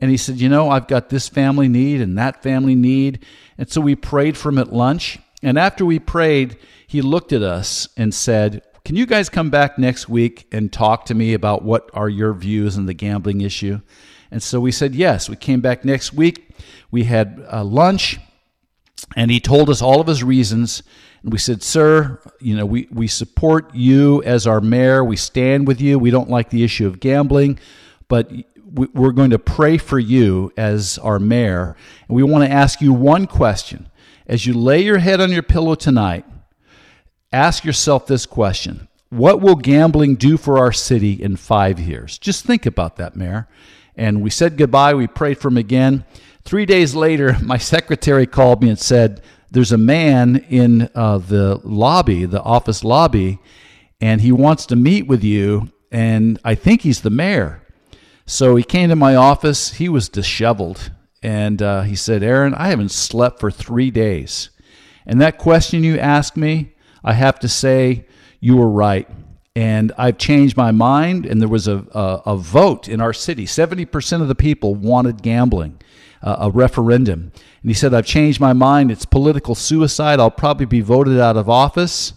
And 0.00 0.10
he 0.10 0.16
said, 0.16 0.40
You 0.40 0.48
know, 0.48 0.70
I've 0.70 0.88
got 0.88 1.10
this 1.10 1.28
family 1.28 1.68
need 1.68 2.00
and 2.00 2.16
that 2.16 2.42
family 2.42 2.74
need. 2.74 3.26
And 3.58 3.68
so 3.68 3.82
we 3.82 3.94
prayed 3.94 4.38
for 4.38 4.48
him 4.48 4.56
at 4.56 4.72
lunch. 4.72 5.18
And 5.42 5.58
after 5.58 5.84
we 5.84 5.98
prayed, 5.98 6.56
he 6.86 7.02
looked 7.02 7.34
at 7.34 7.42
us 7.42 7.86
and 7.98 8.14
said, 8.14 8.62
Can 8.86 8.96
you 8.96 9.04
guys 9.04 9.28
come 9.28 9.50
back 9.50 9.78
next 9.78 10.08
week 10.08 10.46
and 10.50 10.72
talk 10.72 11.04
to 11.06 11.14
me 11.14 11.34
about 11.34 11.62
what 11.62 11.90
are 11.92 12.08
your 12.08 12.32
views 12.32 12.78
on 12.78 12.86
the 12.86 12.94
gambling 12.94 13.42
issue? 13.42 13.82
And 14.30 14.42
so 14.42 14.60
we 14.60 14.72
said, 14.72 14.94
Yes. 14.94 15.28
We 15.28 15.36
came 15.36 15.60
back 15.60 15.84
next 15.84 16.14
week. 16.14 16.48
We 16.90 17.04
had 17.04 17.44
uh, 17.52 17.64
lunch. 17.64 18.18
And 19.16 19.30
he 19.30 19.40
told 19.40 19.70
us 19.70 19.82
all 19.82 20.00
of 20.00 20.06
his 20.06 20.22
reasons. 20.22 20.82
And 21.22 21.32
we 21.32 21.38
said, 21.38 21.62
Sir, 21.62 22.20
you 22.40 22.56
know, 22.56 22.66
we, 22.66 22.88
we 22.90 23.06
support 23.06 23.74
you 23.74 24.22
as 24.22 24.46
our 24.46 24.60
mayor. 24.60 25.04
We 25.04 25.16
stand 25.16 25.66
with 25.66 25.80
you. 25.80 25.98
We 25.98 26.10
don't 26.10 26.30
like 26.30 26.50
the 26.50 26.64
issue 26.64 26.86
of 26.86 27.00
gambling, 27.00 27.58
but 28.08 28.30
we're 28.72 29.12
going 29.12 29.30
to 29.30 29.38
pray 29.38 29.78
for 29.78 29.98
you 29.98 30.52
as 30.56 30.98
our 30.98 31.18
mayor. 31.18 31.76
And 32.06 32.16
we 32.16 32.22
want 32.22 32.44
to 32.44 32.50
ask 32.50 32.80
you 32.80 32.92
one 32.92 33.26
question. 33.26 33.88
As 34.26 34.44
you 34.44 34.52
lay 34.52 34.82
your 34.82 34.98
head 34.98 35.20
on 35.20 35.32
your 35.32 35.42
pillow 35.42 35.74
tonight, 35.74 36.26
ask 37.32 37.64
yourself 37.64 38.06
this 38.06 38.26
question 38.26 38.88
What 39.08 39.40
will 39.40 39.56
gambling 39.56 40.16
do 40.16 40.36
for 40.36 40.58
our 40.58 40.72
city 40.72 41.12
in 41.12 41.36
five 41.36 41.80
years? 41.80 42.18
Just 42.18 42.44
think 42.44 42.66
about 42.66 42.96
that, 42.96 43.16
Mayor. 43.16 43.48
And 43.96 44.22
we 44.22 44.30
said 44.30 44.56
goodbye. 44.56 44.94
We 44.94 45.06
prayed 45.06 45.38
for 45.38 45.48
him 45.48 45.56
again. 45.56 46.04
Three 46.44 46.66
days 46.66 46.94
later, 46.94 47.36
my 47.42 47.58
secretary 47.58 48.26
called 48.26 48.62
me 48.62 48.70
and 48.70 48.78
said, 48.78 49.22
There's 49.50 49.72
a 49.72 49.78
man 49.78 50.36
in 50.48 50.90
uh, 50.94 51.18
the 51.18 51.60
lobby, 51.64 52.24
the 52.24 52.42
office 52.42 52.84
lobby, 52.84 53.38
and 54.00 54.20
he 54.20 54.32
wants 54.32 54.66
to 54.66 54.76
meet 54.76 55.06
with 55.06 55.24
you. 55.24 55.70
And 55.90 56.38
I 56.44 56.54
think 56.54 56.82
he's 56.82 57.00
the 57.00 57.10
mayor. 57.10 57.62
So 58.26 58.56
he 58.56 58.62
came 58.62 58.90
to 58.90 58.96
my 58.96 59.14
office. 59.14 59.72
He 59.74 59.88
was 59.88 60.08
disheveled. 60.08 60.92
And 61.22 61.62
uh, 61.62 61.82
he 61.82 61.96
said, 61.96 62.22
Aaron, 62.22 62.54
I 62.54 62.68
haven't 62.68 62.90
slept 62.90 63.40
for 63.40 63.50
three 63.50 63.90
days. 63.90 64.50
And 65.06 65.20
that 65.20 65.38
question 65.38 65.82
you 65.82 65.98
asked 65.98 66.36
me, 66.36 66.74
I 67.02 67.14
have 67.14 67.40
to 67.40 67.48
say, 67.48 68.06
you 68.40 68.56
were 68.56 68.68
right. 68.68 69.08
And 69.56 69.92
I've 69.98 70.18
changed 70.18 70.56
my 70.56 70.70
mind. 70.70 71.26
And 71.26 71.40
there 71.40 71.48
was 71.48 71.66
a, 71.66 71.84
a, 71.92 72.32
a 72.32 72.36
vote 72.36 72.88
in 72.88 73.00
our 73.00 73.12
city 73.12 73.46
70% 73.46 74.22
of 74.22 74.28
the 74.28 74.34
people 74.34 74.74
wanted 74.74 75.22
gambling, 75.22 75.80
uh, 76.22 76.36
a 76.40 76.50
referendum. 76.50 77.32
And 77.62 77.70
he 77.70 77.74
said, 77.74 77.94
I've 77.94 78.06
changed 78.06 78.40
my 78.40 78.52
mind. 78.52 78.90
It's 78.90 79.04
political 79.04 79.54
suicide. 79.54 80.20
I'll 80.20 80.30
probably 80.30 80.66
be 80.66 80.80
voted 80.80 81.18
out 81.18 81.36
of 81.36 81.48
office. 81.48 82.14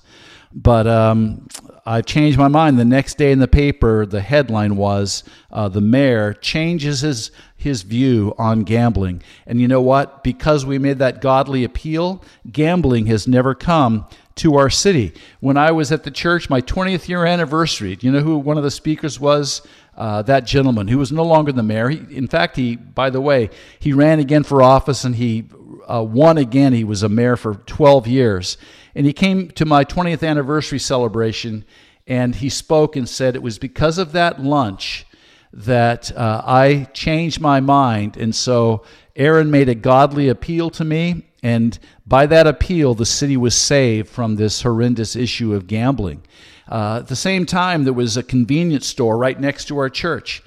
But 0.54 0.86
um, 0.86 1.48
I've 1.86 2.06
changed 2.06 2.38
my 2.38 2.48
mind. 2.48 2.78
The 2.78 2.86
next 2.86 3.18
day 3.18 3.32
in 3.32 3.40
the 3.40 3.48
paper, 3.48 4.06
the 4.06 4.22
headline 4.22 4.76
was 4.76 5.24
uh, 5.50 5.70
the 5.70 5.82
mayor 5.82 6.34
changes 6.34 7.02
his 7.02 7.32
his 7.56 7.84
view 7.84 8.34
on 8.40 8.64
gambling. 8.64 9.22
And 9.46 9.62
you 9.62 9.68
know 9.68 9.82
what? 9.82 10.24
Because 10.24 10.66
we 10.66 10.80
made 10.80 10.98
that 10.98 11.22
godly 11.22 11.64
appeal, 11.64 12.24
gambling 12.52 13.06
has 13.06 13.28
never 13.28 13.54
come 13.54 14.08
to 14.42 14.58
our 14.58 14.72
city. 14.72 15.14
When 15.40 15.56
I 15.56 15.72
was 15.72 15.92
at 15.92 16.04
the 16.04 16.10
church, 16.10 16.50
my 16.50 16.62
20th 16.62 17.08
year 17.08 17.26
anniversary, 17.26 17.96
do 17.96 18.08
you 18.08 18.12
know 18.12 18.22
who 18.22 18.38
one 18.38 18.58
of 18.58 18.64
the 18.64 18.72
speakers 18.72 19.20
was? 19.20 19.62
Uh, 19.96 20.24
that 20.24 20.46
gentleman 20.46 20.88
who 20.88 20.98
was 20.98 21.12
no 21.12 21.24
longer 21.24 21.52
the 21.52 21.62
mayor. 21.62 21.90
He, 21.90 21.98
in 22.16 22.28
fact, 22.28 22.56
he, 22.56 22.76
by 22.76 23.12
the 23.12 23.22
way, 23.22 23.52
he 23.80 23.94
ran 23.94 24.20
again 24.20 24.44
for 24.44 24.64
office 24.64 25.04
and 25.04 25.16
he 25.16 25.46
uh, 25.88 26.02
won 26.04 26.40
again. 26.40 26.74
He 26.74 26.84
was 26.84 27.04
a 27.04 27.10
mayor 27.10 27.36
for 27.36 27.54
12 27.54 28.08
years. 28.08 28.58
And 28.96 29.06
he 29.06 29.14
came 29.14 29.52
to 29.52 29.66
my 29.66 29.86
20th 29.86 30.28
anniversary 30.28 30.80
celebration 30.80 31.64
and 32.08 32.34
he 32.36 32.50
spoke 32.50 32.96
and 32.96 33.08
said 33.08 33.36
it 33.36 33.44
was 33.44 33.60
because 33.60 34.00
of 34.00 34.12
that 34.14 34.42
lunch 34.42 35.06
that 35.54 36.12
uh, 36.18 36.42
I 36.44 36.88
changed 36.94 37.40
my 37.40 37.60
mind. 37.60 38.18
And 38.18 38.34
so 38.34 38.84
Aaron 39.16 39.52
made 39.52 39.70
a 39.70 39.76
godly 39.76 40.30
appeal 40.30 40.72
to 40.72 40.84
me. 40.84 41.28
And 41.44 41.78
by 42.06 42.28
that 42.28 42.46
appeal, 42.46 42.94
the 42.94 43.06
city 43.06 43.36
was 43.36 43.56
saved 43.56 44.08
from 44.08 44.36
this 44.36 44.62
horrendous 44.62 45.16
issue 45.16 45.54
of 45.54 45.68
gambling. 45.68 46.24
Uh, 46.70 46.98
at 47.00 47.08
the 47.08 47.16
same 47.16 47.46
time, 47.46 47.84
there 47.84 47.94
was 47.94 48.16
a 48.16 48.24
convenience 48.24 48.88
store 48.88 49.18
right 49.18 49.40
next 49.40 49.66
to 49.66 49.78
our 49.78 49.90
church. 49.90 50.44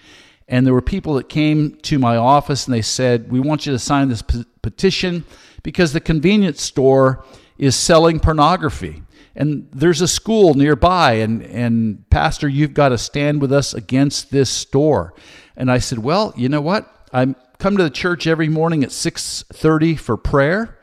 And 0.47 0.67
there 0.67 0.75
were 0.75 0.83
people 0.83 1.15
that 1.15 1.29
came 1.29 1.77
to 1.83 1.99
my 1.99 2.17
office 2.17 2.67
and 2.67 2.75
they 2.75 2.83
said, 2.83 3.31
We 3.33 3.41
want 3.41 3.67
you 3.67 3.73
to 3.73 3.79
sign 3.79 4.09
this 4.09 4.23
p- 4.23 4.45
petition 4.63 5.25
because 5.63 5.93
the 5.93 6.01
convenience 6.01 6.63
store 6.63 7.25
is 7.59 7.75
selling 7.75 8.21
pornography. 8.21 9.03
And 9.37 9.69
there's 9.73 10.01
a 10.01 10.07
school 10.07 10.55
nearby, 10.55 11.15
and, 11.15 11.43
and 11.43 12.09
Pastor, 12.09 12.49
you've 12.49 12.75
got 12.75 12.91
to 12.91 12.99
stand 12.99 13.41
with 13.41 13.53
us 13.53 13.75
against 13.75 14.31
this 14.31 14.49
store. 14.49 15.13
And 15.57 15.71
I 15.71 15.79
said, 15.79 15.99
Well, 15.99 16.33
you 16.37 16.49
know 16.49 16.61
what? 16.61 16.89
I 17.13 17.35
come 17.59 17.77
to 17.77 17.83
the 17.83 17.91
church 17.91 18.27
every 18.27 18.49
morning 18.49 18.85
at 18.85 18.91
6:30 18.91 19.99
for 19.99 20.17
prayer. 20.17 20.79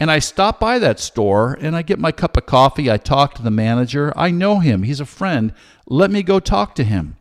And 0.00 0.10
I 0.10 0.18
stop 0.18 0.58
by 0.58 0.78
that 0.78 0.98
store 0.98 1.58
and 1.60 1.76
I 1.76 1.82
get 1.82 1.98
my 1.98 2.10
cup 2.10 2.38
of 2.38 2.46
coffee. 2.46 2.90
I 2.90 2.96
talk 2.96 3.34
to 3.34 3.42
the 3.42 3.50
manager. 3.50 4.14
I 4.16 4.30
know 4.30 4.58
him. 4.58 4.82
He's 4.82 4.98
a 4.98 5.04
friend. 5.04 5.52
Let 5.86 6.10
me 6.10 6.22
go 6.22 6.40
talk 6.40 6.74
to 6.76 6.84
him. 6.84 7.18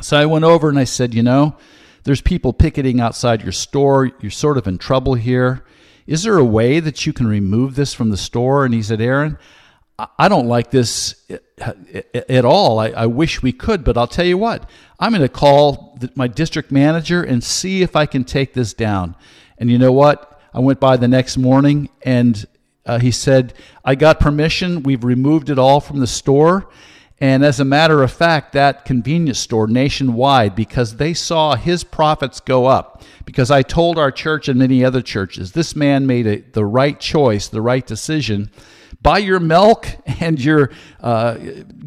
So 0.00 0.16
I 0.16 0.24
went 0.24 0.44
over 0.44 0.68
and 0.68 0.78
I 0.78 0.84
said, 0.84 1.12
You 1.12 1.24
know, 1.24 1.56
there's 2.04 2.20
people 2.20 2.52
picketing 2.52 3.00
outside 3.00 3.42
your 3.42 3.50
store. 3.50 4.12
You're 4.20 4.30
sort 4.30 4.58
of 4.58 4.68
in 4.68 4.78
trouble 4.78 5.14
here. 5.14 5.64
Is 6.06 6.22
there 6.22 6.38
a 6.38 6.44
way 6.44 6.78
that 6.78 7.04
you 7.04 7.12
can 7.12 7.26
remove 7.26 7.74
this 7.74 7.92
from 7.94 8.10
the 8.10 8.16
store? 8.16 8.64
And 8.64 8.72
he 8.72 8.82
said, 8.82 9.00
Aaron, 9.00 9.36
I 10.16 10.28
don't 10.28 10.46
like 10.46 10.70
this 10.70 11.28
uh, 11.60 11.72
at 12.28 12.44
all. 12.44 12.78
I, 12.78 12.90
I, 12.90 13.06
wish 13.06 13.42
we 13.42 13.52
could, 13.52 13.82
but 13.82 13.98
I'll 13.98 14.06
tell 14.06 14.24
you 14.24 14.38
what, 14.38 14.70
I'm 15.00 15.10
going 15.10 15.22
to 15.22 15.28
call 15.28 15.98
my 16.14 16.28
district 16.28 16.70
manager 16.70 17.24
and 17.24 17.42
see 17.42 17.82
if 17.82 17.96
I 17.96 18.06
can 18.06 18.22
take 18.22 18.54
this 18.54 18.72
down. 18.72 19.16
And 19.58 19.68
you 19.68 19.76
know 19.76 19.90
what? 19.90 20.37
I 20.52 20.60
went 20.60 20.80
by 20.80 20.96
the 20.96 21.08
next 21.08 21.36
morning 21.36 21.88
and 22.02 22.46
uh, 22.86 22.98
he 22.98 23.10
said, 23.10 23.54
I 23.84 23.94
got 23.94 24.18
permission. 24.18 24.82
We've 24.82 25.04
removed 25.04 25.50
it 25.50 25.58
all 25.58 25.80
from 25.80 26.00
the 26.00 26.06
store. 26.06 26.68
And 27.20 27.44
as 27.44 27.58
a 27.58 27.64
matter 27.64 28.02
of 28.02 28.12
fact, 28.12 28.52
that 28.52 28.84
convenience 28.84 29.40
store 29.40 29.66
nationwide, 29.66 30.54
because 30.54 30.96
they 30.96 31.14
saw 31.14 31.56
his 31.56 31.82
profits 31.82 32.38
go 32.38 32.66
up, 32.66 33.02
because 33.24 33.50
I 33.50 33.62
told 33.62 33.98
our 33.98 34.12
church 34.12 34.48
and 34.48 34.58
many 34.58 34.84
other 34.84 35.02
churches, 35.02 35.52
this 35.52 35.74
man 35.74 36.06
made 36.06 36.26
a, 36.26 36.40
the 36.40 36.64
right 36.64 36.98
choice, 36.98 37.48
the 37.48 37.60
right 37.60 37.84
decision. 37.84 38.50
Buy 39.00 39.18
your 39.18 39.40
milk 39.40 39.88
and 40.20 40.42
your 40.42 40.70
uh, 41.00 41.38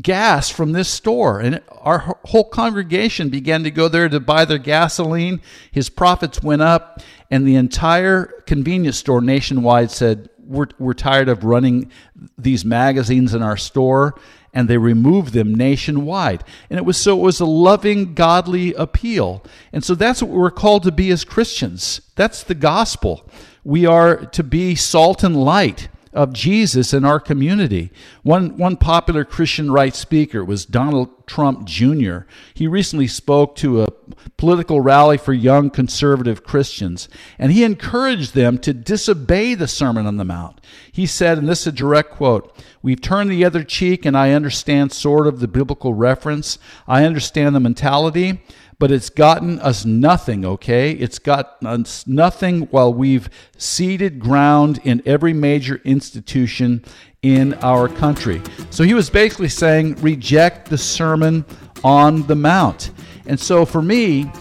gas 0.01 0.49
from 0.49 0.71
this 0.71 0.89
store. 0.89 1.39
And 1.39 1.61
our 1.69 2.17
whole 2.25 2.45
congregation 2.45 3.29
began 3.29 3.63
to 3.63 3.71
go 3.71 3.87
there 3.87 4.07
to 4.07 4.19
buy 4.19 4.45
their 4.45 4.57
gasoline. 4.57 5.41
His 5.71 5.89
profits 5.89 6.41
went 6.41 6.61
up, 6.61 7.01
and 7.29 7.45
the 7.45 7.55
entire 7.55 8.25
convenience 8.45 8.97
store 8.97 9.21
nationwide 9.21 9.91
said, 9.91 10.29
we're, 10.45 10.67
we're 10.79 10.93
tired 10.93 11.29
of 11.29 11.43
running 11.43 11.91
these 12.37 12.65
magazines 12.65 13.33
in 13.33 13.41
our 13.41 13.57
store 13.57 14.15
and 14.53 14.67
they 14.67 14.77
removed 14.77 15.33
them 15.33 15.55
nationwide. 15.55 16.43
And 16.69 16.77
it 16.77 16.83
was 16.83 16.97
so 16.97 17.17
it 17.17 17.21
was 17.21 17.39
a 17.39 17.45
loving, 17.45 18.13
godly 18.13 18.73
appeal. 18.73 19.43
And 19.71 19.83
so 19.83 19.95
that's 19.95 20.21
what 20.21 20.31
we're 20.31 20.51
called 20.51 20.83
to 20.83 20.91
be 20.91 21.09
as 21.09 21.23
Christians. 21.23 22.01
That's 22.15 22.43
the 22.43 22.55
gospel. 22.55 23.29
We 23.63 23.85
are 23.85 24.25
to 24.25 24.43
be 24.43 24.75
salt 24.75 25.23
and 25.23 25.41
light 25.41 25.87
of 26.13 26.33
Jesus 26.33 26.93
in 26.93 27.05
our 27.05 27.19
community. 27.19 27.91
One, 28.23 28.57
one 28.57 28.77
popular 28.77 29.23
Christian 29.23 29.71
right 29.71 29.95
speaker 29.95 30.43
was 30.43 30.65
Donald 30.65 31.27
Trump 31.27 31.65
Jr. 31.65 32.19
He 32.53 32.67
recently 32.67 33.07
spoke 33.07 33.55
to 33.57 33.83
a 33.83 33.91
political 34.35 34.81
rally 34.81 35.17
for 35.17 35.33
young 35.33 35.69
conservative 35.69 36.43
Christians, 36.43 37.07
and 37.39 37.51
he 37.51 37.63
encouraged 37.63 38.33
them 38.33 38.57
to 38.59 38.73
disobey 38.73 39.53
the 39.55 39.67
Sermon 39.67 40.05
on 40.05 40.17
the 40.17 40.25
Mount. 40.25 40.59
He 40.91 41.05
said, 41.05 41.37
and 41.37 41.47
this 41.47 41.61
is 41.61 41.67
a 41.67 41.71
direct 41.71 42.11
quote 42.11 42.53
We've 42.81 42.99
turned 42.99 43.29
the 43.29 43.45
other 43.45 43.63
cheek, 43.63 44.05
and 44.05 44.17
I 44.17 44.31
understand 44.31 44.91
sort 44.91 45.27
of 45.27 45.39
the 45.39 45.47
biblical 45.47 45.93
reference. 45.93 46.57
I 46.87 47.05
understand 47.05 47.55
the 47.55 47.59
mentality 47.59 48.41
but 48.81 48.91
it's 48.91 49.11
gotten 49.11 49.59
us 49.59 49.85
nothing, 49.85 50.43
okay? 50.43 50.89
It's 50.93 51.19
got 51.19 51.63
us 51.63 52.07
nothing 52.07 52.61
while 52.71 52.91
we've 52.91 53.29
ceded 53.55 54.19
ground 54.19 54.79
in 54.83 55.03
every 55.05 55.33
major 55.33 55.79
institution 55.85 56.83
in 57.21 57.53
our 57.61 57.87
country. 57.87 58.41
So 58.71 58.83
he 58.83 58.95
was 58.95 59.07
basically 59.07 59.49
saying, 59.49 59.97
reject 59.97 60.67
the 60.67 60.79
Sermon 60.79 61.45
on 61.83 62.25
the 62.25 62.33
Mount. 62.33 62.89
And 63.27 63.39
so 63.39 63.67
for 63.67 63.83
me, 63.83 64.31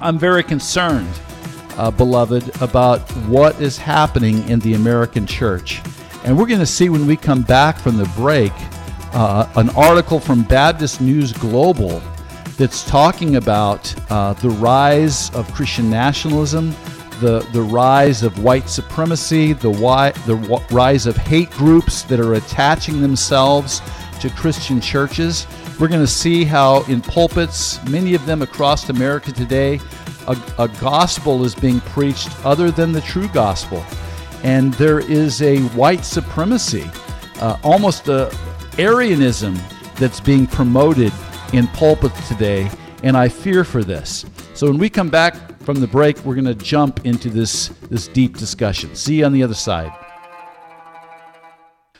I'm 0.00 0.18
very 0.18 0.42
concerned, 0.42 1.14
uh, 1.76 1.92
beloved, 1.92 2.60
about 2.60 3.08
what 3.28 3.60
is 3.60 3.78
happening 3.78 4.48
in 4.48 4.58
the 4.58 4.74
American 4.74 5.28
church. 5.28 5.80
And 6.24 6.36
we're 6.36 6.48
going 6.48 6.58
to 6.58 6.66
see 6.66 6.88
when 6.88 7.06
we 7.06 7.16
come 7.16 7.42
back 7.42 7.78
from 7.78 7.98
the 7.98 8.10
break 8.16 8.52
uh, 9.12 9.48
an 9.54 9.70
article 9.76 10.18
from 10.18 10.42
Baptist 10.42 11.00
News 11.00 11.32
Global 11.32 12.02
that's 12.56 12.84
talking 12.88 13.36
about 13.36 13.94
uh, 14.10 14.32
the 14.34 14.50
rise 14.50 15.34
of 15.34 15.52
Christian 15.52 15.90
nationalism, 15.90 16.70
the, 17.20 17.46
the 17.52 17.62
rise 17.62 18.22
of 18.22 18.42
white 18.42 18.68
supremacy, 18.68 19.52
the, 19.52 19.70
why, 19.70 20.10
the 20.26 20.36
rise 20.70 21.06
of 21.06 21.16
hate 21.16 21.50
groups 21.52 22.02
that 22.02 22.20
are 22.20 22.34
attaching 22.34 23.00
themselves 23.00 23.80
to 24.20 24.30
Christian 24.30 24.80
churches. 24.80 25.46
We're 25.80 25.88
going 25.88 26.00
to 26.00 26.06
see 26.06 26.44
how, 26.44 26.82
in 26.84 27.00
pulpits, 27.00 27.84
many 27.88 28.14
of 28.14 28.24
them 28.26 28.42
across 28.42 28.88
America 28.88 29.32
today, 29.32 29.80
a, 30.26 30.36
a 30.58 30.68
gospel 30.80 31.44
is 31.44 31.54
being 31.54 31.80
preached 31.80 32.30
other 32.44 32.70
than 32.70 32.92
the 32.92 33.00
true 33.00 33.28
gospel. 33.28 33.84
And 34.42 34.74
there 34.74 35.00
is 35.00 35.42
a 35.42 35.60
white 35.68 36.04
supremacy, 36.04 36.90
uh, 37.40 37.58
almost 37.62 38.08
a 38.08 38.30
Aryanism 38.78 39.56
that's 39.96 40.20
being 40.20 40.46
promoted 40.46 41.12
in 41.54 41.66
pulpits 41.68 42.28
today, 42.28 42.70
and 43.02 43.16
I 43.16 43.28
fear 43.28 43.64
for 43.64 43.82
this. 43.82 44.24
So 44.54 44.66
when 44.68 44.78
we 44.78 44.90
come 44.90 45.08
back 45.08 45.60
from 45.62 45.80
the 45.80 45.86
break, 45.86 46.18
we're 46.24 46.34
going 46.34 46.44
to 46.44 46.54
jump 46.54 47.06
into 47.06 47.30
this, 47.30 47.68
this 47.90 48.08
deep 48.08 48.36
discussion. 48.36 48.94
See 48.94 49.20
you 49.20 49.24
on 49.24 49.32
the 49.32 49.42
other 49.42 49.54
side. 49.54 49.92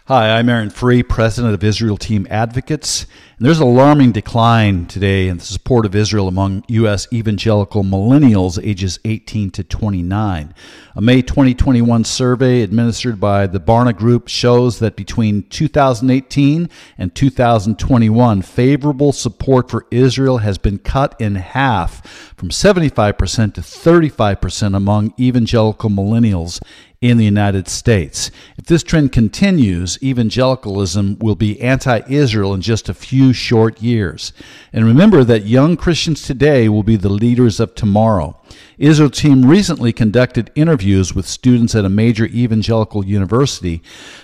Hi, 0.06 0.38
I'm 0.38 0.50
Aaron 0.50 0.68
Fruh, 0.68 1.08
president 1.08 1.54
of 1.54 1.64
Israel 1.64 1.96
Team 1.96 2.26
Advocates. 2.28 3.06
And 3.38 3.46
there's 3.46 3.61
an 3.61 3.66
alarming 3.66 4.12
decline 4.12 4.84
today 4.84 5.28
in 5.28 5.38
the 5.38 5.44
support 5.44 5.87
of 5.87 5.96
Israel 5.96 6.28
among 6.28 6.62
U.S. 6.68 7.08
evangelical 7.11 7.82
millennials 7.82 8.62
ages 8.62 8.99
18 9.06 9.50
to 9.52 9.64
29. 9.64 10.54
A 10.94 11.00
May 11.00 11.23
2021 11.23 12.04
survey 12.04 12.61
administered 12.61 13.18
by 13.18 13.46
the 13.46 13.58
Barna 13.58 13.96
Group 13.96 14.28
shows 14.28 14.78
that 14.80 14.94
between 14.94 15.44
2018 15.44 16.68
and 16.99 17.14
2021, 17.14 18.42
favorable 18.42 19.12
support 19.12 19.70
for 19.70 19.87
Israel 19.90 20.38
has 20.38 20.58
been 20.58 20.76
cut 20.76 21.18
in 21.18 21.37
half 21.37 22.06
from 22.37 22.50
75% 22.50 23.54
to 23.54 23.62
35% 23.62 24.76
among 24.76 25.14
evangelical 25.18 25.88
millennials 25.88 26.61
in 27.04 27.18
the 27.18 27.25
United 27.26 27.68
States. 27.68 28.30
If 28.56 28.64
this 28.64 28.82
trend 28.82 29.12
continues, 29.12 30.02
evangelicalism 30.02 31.18
will 31.18 31.34
be 31.34 31.61
anti 31.61 32.00
Israel 32.08 32.54
in 32.54 32.62
just 32.62 32.88
a 32.88 32.94
few 32.94 33.34
short 33.34 33.82
years. 33.82 34.32
And 34.73 34.87
remember 34.87 35.23
that 35.23 35.44
young 35.44 35.76
Christians 35.76 36.23
today 36.23 36.66
will 36.66 36.82
be 36.82 36.96
the 36.96 37.11
leaders 37.11 37.61
of 37.61 37.75
tomorrow. 37.75 38.40
Israel 38.78 39.11
Team 39.11 39.44
recently 39.44 39.92
conducted 39.92 40.50
interviews 40.54 41.14
with 41.14 41.28
students 41.28 41.75
at 41.75 41.84
a 41.84 41.90
major 41.90 42.25
evangelical 42.25 43.04
university 43.04 43.82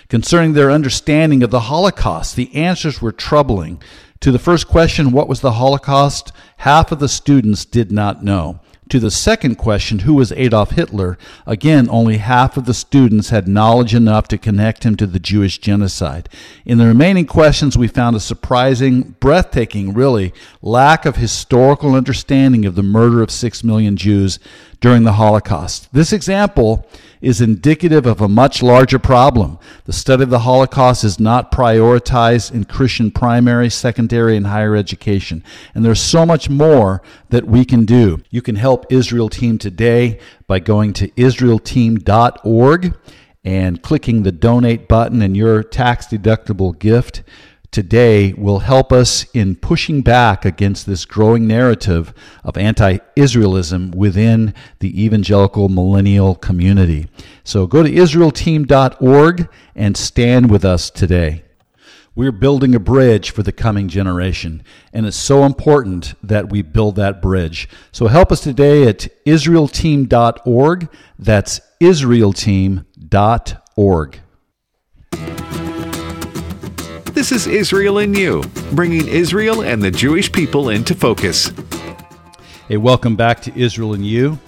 concerning 0.09 0.53
their 0.53 0.71
understanding 0.71 1.43
of 1.43 1.51
the 1.51 1.67
Holocaust. 1.71 2.35
The 2.35 2.53
answers 2.55 2.99
were 2.99 3.11
troubling. 3.11 3.79
To 4.21 4.31
the 4.31 4.39
first 4.39 4.67
question, 4.67 5.11
what 5.11 5.29
was 5.29 5.41
the 5.41 5.53
Holocaust? 5.53 6.31
Half 6.57 6.91
of 6.91 6.97
the 6.97 7.07
students 7.07 7.63
did 7.63 7.91
not 7.91 8.23
know. 8.23 8.59
To 8.91 8.99
the 8.99 9.09
second 9.09 9.55
question, 9.55 9.99
who 9.99 10.15
was 10.15 10.33
Adolf 10.33 10.71
Hitler? 10.71 11.17
Again, 11.47 11.87
only 11.89 12.17
half 12.17 12.57
of 12.57 12.65
the 12.65 12.73
students 12.73 13.29
had 13.29 13.47
knowledge 13.47 13.95
enough 13.95 14.27
to 14.27 14.37
connect 14.37 14.83
him 14.83 14.97
to 14.97 15.07
the 15.07 15.17
Jewish 15.17 15.59
genocide. 15.59 16.27
In 16.65 16.77
the 16.77 16.87
remaining 16.87 17.25
questions, 17.25 17.77
we 17.77 17.87
found 17.87 18.17
a 18.17 18.19
surprising, 18.19 19.15
breathtaking, 19.21 19.93
really, 19.93 20.33
lack 20.61 21.05
of 21.05 21.15
historical 21.15 21.95
understanding 21.95 22.65
of 22.65 22.75
the 22.75 22.83
murder 22.83 23.21
of 23.21 23.31
six 23.31 23.63
million 23.63 23.95
Jews 23.95 24.39
during 24.81 25.03
the 25.03 25.13
Holocaust. 25.13 25.87
This 25.93 26.11
example 26.11 26.87
is 27.21 27.39
indicative 27.39 28.07
of 28.07 28.19
a 28.19 28.27
much 28.27 28.63
larger 28.63 28.97
problem. 28.97 29.59
The 29.85 29.93
study 29.93 30.23
of 30.23 30.31
the 30.31 30.39
Holocaust 30.39 31.03
is 31.03 31.19
not 31.19 31.51
prioritized 31.51 32.51
in 32.51 32.65
Christian 32.65 33.11
primary, 33.11 33.69
secondary, 33.69 34.35
and 34.35 34.47
higher 34.47 34.75
education. 34.75 35.43
And 35.75 35.85
there's 35.85 36.01
so 36.01 36.25
much 36.25 36.49
more 36.49 37.03
that 37.29 37.45
we 37.45 37.63
can 37.63 37.85
do. 37.85 38.23
You 38.31 38.41
can 38.41 38.55
help 38.55 38.91
Israel 38.91 39.29
Team 39.29 39.59
today 39.59 40.19
by 40.47 40.59
going 40.59 40.93
to 40.93 41.09
israelteam.org 41.09 42.95
and 43.43 43.81
clicking 43.81 44.23
the 44.23 44.31
donate 44.31 44.87
button 44.87 45.21
and 45.21 45.37
your 45.37 45.63
tax 45.63 46.07
deductible 46.07 46.77
gift 46.77 47.21
today 47.71 48.33
will 48.33 48.59
help 48.59 48.91
us 48.91 49.25
in 49.33 49.55
pushing 49.55 50.01
back 50.01 50.45
against 50.45 50.85
this 50.85 51.05
growing 51.05 51.47
narrative 51.47 52.13
of 52.43 52.57
anti 52.57 52.97
Israelism 53.15 53.95
within 53.95 54.53
the 54.79 55.03
evangelical 55.03 55.69
millennial 55.69 56.35
community. 56.35 57.07
So 57.43 57.65
go 57.67 57.83
to 57.83 57.89
IsraelTeam.org 57.89 59.49
and 59.75 59.97
stand 59.97 60.51
with 60.51 60.65
us 60.65 60.89
today. 60.89 61.43
We're 62.13 62.33
building 62.33 62.75
a 62.75 62.79
bridge 62.79 63.31
for 63.31 63.41
the 63.41 63.53
coming 63.53 63.87
generation, 63.87 64.63
and 64.91 65.05
it's 65.05 65.15
so 65.15 65.45
important 65.45 66.13
that 66.21 66.49
we 66.49 66.61
build 66.61 66.97
that 66.97 67.21
bridge. 67.21 67.69
So 67.93 68.07
help 68.07 68.33
us 68.33 68.41
today 68.41 68.85
at 68.85 69.07
IsraelTeam.org. 69.25 70.89
That's 71.17 71.61
IsraelTeam.org. 71.79 74.19
This 77.21 77.31
is 77.31 77.45
Israel 77.45 77.99
in 77.99 78.15
You, 78.15 78.41
bringing 78.71 79.07
Israel 79.07 79.61
and 79.61 79.79
the 79.79 79.91
Jewish 79.91 80.31
people 80.31 80.69
into 80.69 80.95
focus. 80.95 81.51
Hey, 82.67 82.77
welcome 82.77 83.15
back 83.15 83.43
to 83.43 83.55
Israel 83.55 83.93
in 83.93 84.03
You. 84.03 84.39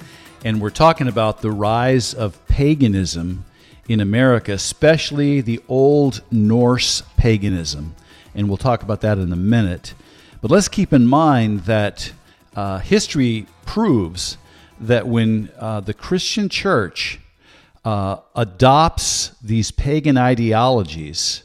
And 0.44 0.60
we're 0.60 0.72
talking 0.72 1.08
about 1.08 1.44
the 1.44 1.52
rise 1.52 2.16
of 2.16 2.44
paganism 2.48 3.46
in 3.88 4.00
America, 4.00 4.54
especially 4.54 5.40
the 5.40 5.62
old 5.68 6.24
Norse 6.32 7.04
paganism. 7.16 7.94
And 8.34 8.48
we'll 8.48 8.58
talk 8.58 8.82
about 8.82 9.02
that 9.02 9.20
in 9.20 9.32
a 9.32 9.36
minute. 9.36 9.94
But 10.42 10.50
let's 10.50 10.68
keep 10.68 10.94
in 10.94 11.06
mind 11.06 11.66
that 11.66 12.12
uh, 12.56 12.80
history 12.80 13.46
proves 13.68 14.40
that 14.80 15.06
when 15.06 15.52
uh, 15.60 15.82
the 15.82 15.94
Christian 15.94 16.50
church 16.50 17.20
uh, 17.86 18.18
adopts 18.36 19.30
these 19.44 19.70
pagan 19.70 20.18
ideologies, 20.18 21.43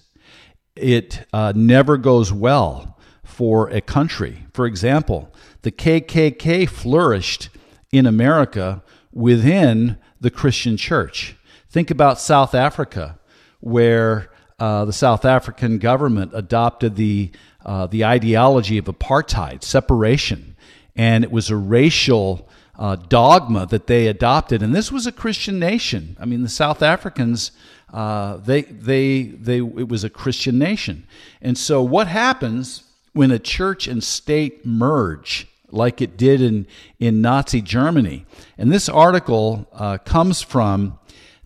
it 0.78 1.26
uh, 1.32 1.52
never 1.54 1.96
goes 1.96 2.32
well 2.32 2.96
for 3.24 3.68
a 3.70 3.80
country. 3.80 4.46
For 4.52 4.66
example, 4.66 5.32
the 5.62 5.72
KKK 5.72 6.68
flourished 6.68 7.50
in 7.92 8.06
America 8.06 8.82
within 9.12 9.98
the 10.20 10.30
Christian 10.30 10.76
church. 10.76 11.36
Think 11.70 11.90
about 11.90 12.20
South 12.20 12.54
Africa, 12.54 13.18
where 13.60 14.30
uh, 14.58 14.84
the 14.84 14.92
South 14.92 15.24
African 15.24 15.78
government 15.78 16.32
adopted 16.34 16.96
the, 16.96 17.30
uh, 17.64 17.86
the 17.86 18.04
ideology 18.04 18.78
of 18.78 18.86
apartheid, 18.86 19.62
separation, 19.62 20.56
and 20.96 21.22
it 21.22 21.30
was 21.30 21.50
a 21.50 21.56
racial 21.56 22.48
uh, 22.78 22.96
dogma 22.96 23.66
that 23.66 23.86
they 23.86 24.06
adopted. 24.06 24.62
And 24.62 24.74
this 24.74 24.90
was 24.90 25.06
a 25.06 25.12
Christian 25.12 25.58
nation. 25.58 26.16
I 26.18 26.24
mean, 26.24 26.42
the 26.42 26.48
South 26.48 26.82
Africans 26.82 27.52
uh, 27.92 28.36
they, 28.38 28.62
they, 28.62 29.22
they, 29.22 29.58
it 29.58 29.88
was 29.88 30.04
a 30.04 30.10
Christian 30.10 30.58
nation. 30.58 31.06
And 31.40 31.56
so, 31.56 31.82
what 31.82 32.06
happens 32.06 32.84
when 33.12 33.30
a 33.30 33.38
church 33.38 33.86
and 33.88 34.02
state 34.04 34.66
merge, 34.66 35.46
like 35.70 36.00
it 36.00 36.16
did 36.16 36.40
in, 36.40 36.66
in 36.98 37.22
Nazi 37.22 37.62
Germany? 37.62 38.26
And 38.58 38.70
this 38.70 38.88
article 38.88 39.66
uh, 39.72 39.98
comes 39.98 40.42
from 40.42 40.98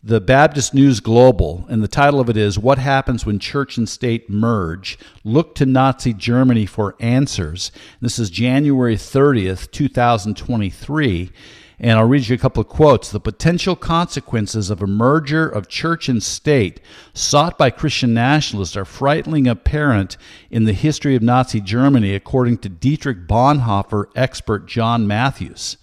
the 0.04 0.20
Baptist 0.20 0.74
News 0.74 0.98
Global, 0.98 1.64
and 1.68 1.80
the 1.80 1.86
title 1.86 2.18
of 2.18 2.28
it 2.28 2.36
is 2.36 2.58
What 2.58 2.78
Happens 2.78 3.24
When 3.24 3.38
Church 3.38 3.76
and 3.76 3.88
State 3.88 4.28
Merge? 4.28 4.98
Look 5.22 5.54
to 5.54 5.66
Nazi 5.66 6.12
Germany 6.12 6.66
for 6.66 6.96
Answers. 6.98 7.70
This 8.00 8.18
is 8.18 8.28
January 8.28 8.96
30th, 8.96 9.70
2023. 9.70 11.30
And 11.82 11.98
I'll 11.98 12.06
read 12.06 12.28
you 12.28 12.36
a 12.36 12.38
couple 12.38 12.60
of 12.60 12.68
quotes. 12.68 13.10
The 13.10 13.18
potential 13.18 13.74
consequences 13.74 14.70
of 14.70 14.80
a 14.80 14.86
merger 14.86 15.48
of 15.48 15.66
church 15.66 16.08
and 16.08 16.22
state 16.22 16.80
sought 17.12 17.58
by 17.58 17.70
Christian 17.70 18.14
nationalists 18.14 18.76
are 18.76 18.84
frighteningly 18.84 19.50
apparent 19.50 20.16
in 20.48 20.62
the 20.62 20.74
history 20.74 21.16
of 21.16 21.22
Nazi 21.22 21.60
Germany, 21.60 22.14
according 22.14 22.58
to 22.58 22.68
Dietrich 22.68 23.26
Bonhoeffer 23.26 24.04
expert 24.14 24.68
John 24.68 25.08
Matthews. 25.08 25.76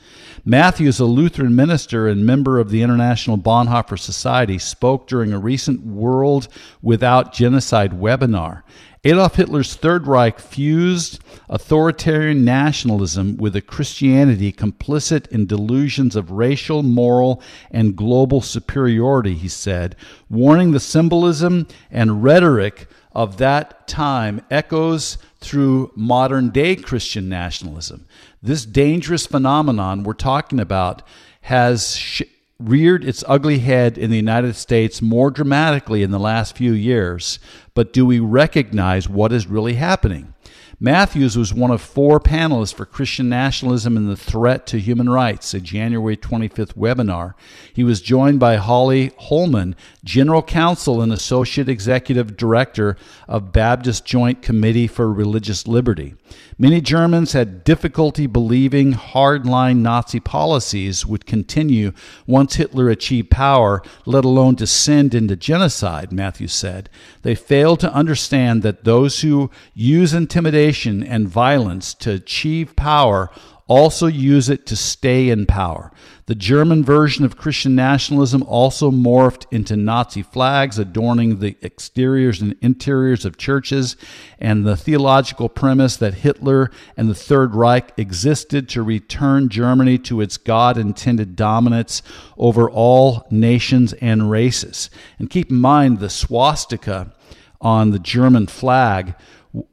Matthews, 0.45 1.01
a 1.01 1.05
Lutheran 1.05 1.53
minister 1.53 2.07
and 2.07 2.25
member 2.25 2.59
of 2.59 2.69
the 2.69 2.81
International 2.81 3.37
Bonhoeffer 3.37 3.99
Society, 3.99 4.57
spoke 4.57 5.05
during 5.05 5.33
a 5.33 5.37
recent 5.37 5.85
World 5.85 6.47
Without 6.81 7.33
Genocide 7.33 7.91
webinar. 7.91 8.63
Adolf 9.05 9.35
Hitler's 9.35 9.75
Third 9.75 10.07
Reich 10.07 10.39
fused 10.39 11.23
authoritarian 11.47 12.43
nationalism 12.43 13.37
with 13.37 13.55
a 13.55 13.61
Christianity 13.61 14.51
complicit 14.51 15.27
in 15.27 15.45
delusions 15.45 16.17
of 16.17 16.31
racial, 16.31 16.83
moral, 16.83 17.41
and 17.71 17.95
global 17.95 18.41
superiority, 18.41 19.35
he 19.35 19.47
said, 19.47 19.95
warning 20.29 20.71
the 20.71 20.81
symbolism 20.81 21.65
and 21.89 22.23
rhetoric 22.23 22.87
of 23.13 23.37
that 23.37 23.87
time 23.87 24.41
echoes 24.51 25.17
through 25.39 25.91
modern 25.95 26.49
day 26.49 26.75
Christian 26.75 27.29
nationalism. 27.29 28.05
This 28.43 28.65
dangerous 28.65 29.25
phenomenon 29.25 30.03
we're 30.03 30.13
talking 30.13 30.59
about 30.59 31.03
has 31.41 31.95
sh- 31.95 32.23
reared 32.59 33.05
its 33.05 33.23
ugly 33.25 33.59
head 33.59 33.97
in 33.97 34.09
the 34.09 34.17
United 34.17 34.53
States 34.53 35.01
more 35.01 35.31
dramatically 35.31 36.03
in 36.03 36.11
the 36.11 36.19
last 36.19 36.57
few 36.57 36.73
years, 36.73 37.39
but 37.73 37.93
do 37.93 38.05
we 38.05 38.19
recognize 38.19 39.07
what 39.07 39.31
is 39.31 39.47
really 39.47 39.75
happening? 39.75 40.33
Matthews 40.81 41.37
was 41.37 41.53
one 41.53 41.71
of 41.71 41.81
four 41.81 42.21
panelists 42.21 42.73
for 42.73 42.85
Christian 42.85 43.27
Nationalism 43.27 43.97
and 43.97 44.09
the 44.09 44.15
Threat 44.15 44.65
to 44.67 44.79
Human 44.79 45.09
Rights, 45.09 45.53
a 45.53 45.59
January 45.59 46.15
25th 46.15 46.73
webinar. 46.73 47.33
He 47.73 47.83
was 47.83 48.01
joined 48.01 48.39
by 48.39 48.55
Holly 48.55 49.11
Hollman, 49.19 49.75
General 50.05 50.41
Counsel 50.41 51.01
and 51.01 51.11
Associate 51.11 51.67
Executive 51.67 52.37
Director 52.37 52.95
of 53.27 53.51
Baptist 53.51 54.05
Joint 54.05 54.41
Committee 54.41 54.87
for 54.87 55.11
Religious 55.11 55.67
Liberty. 55.67 56.15
Many 56.61 56.81
Germans 56.81 57.31
had 57.31 57.63
difficulty 57.63 58.27
believing 58.27 58.91
hardline 58.91 59.77
Nazi 59.77 60.19
policies 60.19 61.05
would 61.05 61.25
continue 61.25 61.93
once 62.27 62.55
Hitler 62.55 62.89
achieved 62.89 63.31
power, 63.31 63.81
let 64.05 64.25
alone 64.25 64.55
descend 64.55 65.15
into 65.15 65.37
genocide, 65.37 66.11
Matthews 66.11 66.51
said. 66.51 66.89
They 67.21 67.33
failed 67.33 67.79
to 67.79 67.93
understand 67.93 68.61
that 68.63 68.83
those 68.83 69.21
who 69.21 69.49
use 69.73 70.13
intimidation 70.13 71.01
and 71.01 71.29
violence 71.29 71.93
to 71.93 72.11
achieve 72.11 72.75
power 72.75 73.29
also 73.69 74.07
use 74.07 74.49
it 74.49 74.65
to 74.65 74.75
stay 74.75 75.29
in 75.29 75.45
power. 75.45 75.91
The 76.25 76.35
German 76.35 76.83
version 76.83 77.23
of 77.23 77.37
Christian 77.37 77.75
nationalism 77.75 78.43
also 78.43 78.91
morphed 78.91 79.45
into 79.51 79.77
Nazi 79.77 80.21
flags 80.21 80.77
adorning 80.77 81.39
the 81.39 81.55
exteriors 81.63 82.41
and 82.41 82.55
interiors 82.61 83.25
of 83.25 83.37
churches, 83.37 83.95
and 84.37 84.65
the 84.65 84.75
theological 84.75 85.49
premise 85.49 85.97
that 85.97 86.15
Hitler 86.15 86.69
and 86.97 87.09
the 87.09 87.15
Third 87.15 87.55
Reich 87.55 87.93
existed 87.97 88.67
to 88.69 88.83
return 88.83 89.49
Germany 89.49 89.97
to 89.99 90.21
its 90.21 90.37
God 90.37 90.77
intended 90.77 91.35
dominance 91.35 92.01
over 92.37 92.69
all 92.69 93.25
nations 93.31 93.93
and 93.93 94.29
races. 94.29 94.89
And 95.17 95.29
keep 95.29 95.49
in 95.49 95.57
mind 95.57 95.99
the 95.99 96.09
swastika 96.09 97.13
on 97.61 97.91
the 97.91 97.99
German 97.99 98.47
flag 98.47 99.15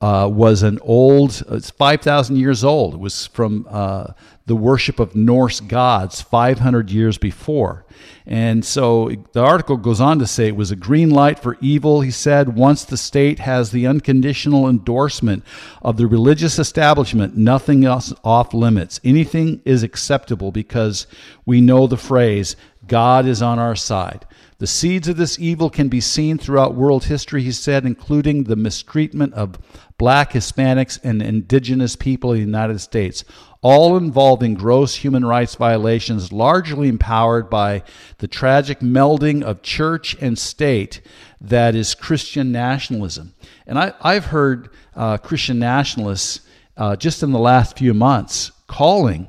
uh, 0.00 0.28
was 0.32 0.62
an 0.62 0.78
old, 0.82 1.42
it's 1.50 1.70
5,000 1.70 2.36
years 2.36 2.64
old. 2.64 2.94
It 2.94 3.00
was 3.00 3.26
from 3.26 3.66
uh, 3.68 4.12
the 4.46 4.56
worship 4.56 4.98
of 4.98 5.14
Norse 5.14 5.60
gods 5.60 6.22
500 6.22 6.90
years 6.90 7.18
before. 7.18 7.84
And 8.26 8.64
so 8.64 9.12
the 9.32 9.42
article 9.42 9.76
goes 9.76 10.00
on 10.00 10.18
to 10.18 10.26
say 10.26 10.48
it 10.48 10.56
was 10.56 10.70
a 10.70 10.76
green 10.76 11.10
light 11.10 11.38
for 11.38 11.58
evil, 11.60 12.00
he 12.00 12.10
said. 12.10 12.56
Once 12.56 12.84
the 12.84 12.96
state 12.96 13.38
has 13.40 13.70
the 13.70 13.86
unconditional 13.86 14.68
endorsement 14.68 15.44
of 15.82 15.96
the 15.96 16.06
religious 16.06 16.58
establishment, 16.58 17.36
nothing 17.36 17.84
else 17.84 18.14
off 18.24 18.54
limits. 18.54 18.98
Anything 19.04 19.60
is 19.64 19.82
acceptable 19.82 20.52
because 20.52 21.06
we 21.44 21.60
know 21.60 21.86
the 21.86 21.96
phrase, 21.96 22.56
God 22.86 23.26
is 23.26 23.42
on 23.42 23.58
our 23.58 23.76
side. 23.76 24.26
The 24.58 24.66
seeds 24.66 25.06
of 25.06 25.18
this 25.18 25.38
evil 25.38 25.68
can 25.68 25.88
be 25.88 26.00
seen 26.00 26.38
throughout 26.38 26.74
world 26.74 27.04
history, 27.04 27.42
he 27.42 27.52
said, 27.52 27.84
including 27.84 28.44
the 28.44 28.56
mistreatment 28.56 29.34
of 29.34 29.58
black, 29.98 30.32
Hispanics, 30.32 30.98
and 31.04 31.20
indigenous 31.20 31.94
people 31.94 32.32
in 32.32 32.38
the 32.38 32.46
United 32.46 32.78
States, 32.78 33.22
all 33.60 33.98
involving 33.98 34.54
gross 34.54 34.94
human 34.94 35.26
rights 35.26 35.56
violations, 35.56 36.32
largely 36.32 36.88
empowered 36.88 37.50
by 37.50 37.82
the 38.18 38.28
tragic 38.28 38.80
melding 38.80 39.42
of 39.42 39.60
church 39.60 40.16
and 40.22 40.38
state 40.38 41.02
that 41.40 41.74
is 41.74 41.94
Christian 41.94 42.50
nationalism. 42.50 43.34
And 43.66 43.78
I, 43.78 44.14
have 44.14 44.26
heard 44.26 44.70
uh, 44.94 45.18
Christian 45.18 45.58
nationalists 45.58 46.40
uh, 46.78 46.96
just 46.96 47.22
in 47.22 47.32
the 47.32 47.38
last 47.38 47.76
few 47.76 47.92
months 47.92 48.52
calling 48.66 49.28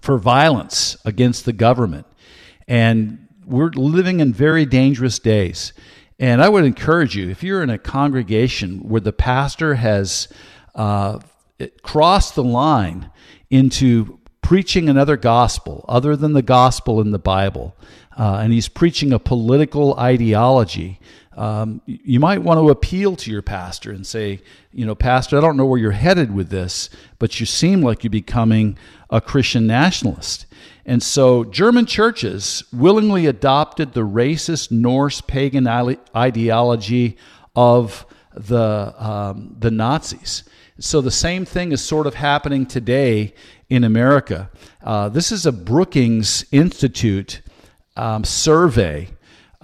for 0.00 0.18
violence 0.18 0.96
against 1.04 1.44
the 1.44 1.52
government. 1.52 2.06
And 2.66 3.25
we're 3.46 3.70
living 3.70 4.20
in 4.20 4.32
very 4.32 4.66
dangerous 4.66 5.18
days. 5.18 5.72
And 6.18 6.42
I 6.42 6.48
would 6.48 6.64
encourage 6.64 7.14
you, 7.14 7.30
if 7.30 7.42
you're 7.42 7.62
in 7.62 7.70
a 7.70 7.78
congregation 7.78 8.88
where 8.88 9.00
the 9.00 9.12
pastor 9.12 9.74
has 9.74 10.28
uh, 10.74 11.20
crossed 11.82 12.34
the 12.34 12.44
line 12.44 13.10
into 13.50 14.18
preaching 14.42 14.88
another 14.88 15.16
gospel 15.16 15.84
other 15.88 16.16
than 16.16 16.32
the 16.32 16.42
gospel 16.42 17.00
in 17.00 17.10
the 17.10 17.18
Bible, 17.18 17.76
uh, 18.18 18.40
and 18.42 18.52
he's 18.52 18.68
preaching 18.68 19.12
a 19.12 19.18
political 19.18 19.94
ideology, 19.98 20.98
um, 21.36 21.82
you 21.84 22.18
might 22.18 22.42
want 22.42 22.58
to 22.58 22.70
appeal 22.70 23.14
to 23.16 23.30
your 23.30 23.42
pastor 23.42 23.92
and 23.92 24.06
say, 24.06 24.40
you 24.72 24.86
know, 24.86 24.94
Pastor, 24.94 25.36
I 25.36 25.42
don't 25.42 25.58
know 25.58 25.66
where 25.66 25.78
you're 25.78 25.90
headed 25.92 26.34
with 26.34 26.48
this, 26.48 26.88
but 27.18 27.38
you 27.38 27.44
seem 27.44 27.82
like 27.82 28.02
you're 28.02 28.10
becoming 28.10 28.78
a 29.10 29.20
Christian 29.20 29.66
nationalist. 29.66 30.46
And 30.86 31.02
so 31.02 31.44
German 31.44 31.84
churches 31.84 32.64
willingly 32.72 33.26
adopted 33.26 33.92
the 33.92 34.00
racist 34.00 34.70
Norse 34.70 35.20
pagan 35.20 35.68
ideology 36.16 37.18
of 37.54 38.06
the, 38.34 38.94
um, 38.98 39.56
the 39.58 39.70
Nazis. 39.70 40.42
So 40.78 41.02
the 41.02 41.10
same 41.10 41.44
thing 41.44 41.70
is 41.72 41.84
sort 41.84 42.06
of 42.06 42.14
happening 42.14 42.64
today 42.64 43.34
in 43.68 43.84
America. 43.84 44.50
Uh, 44.82 45.10
this 45.10 45.30
is 45.32 45.44
a 45.44 45.52
Brookings 45.52 46.46
Institute 46.50 47.42
um, 47.96 48.24
survey 48.24 49.08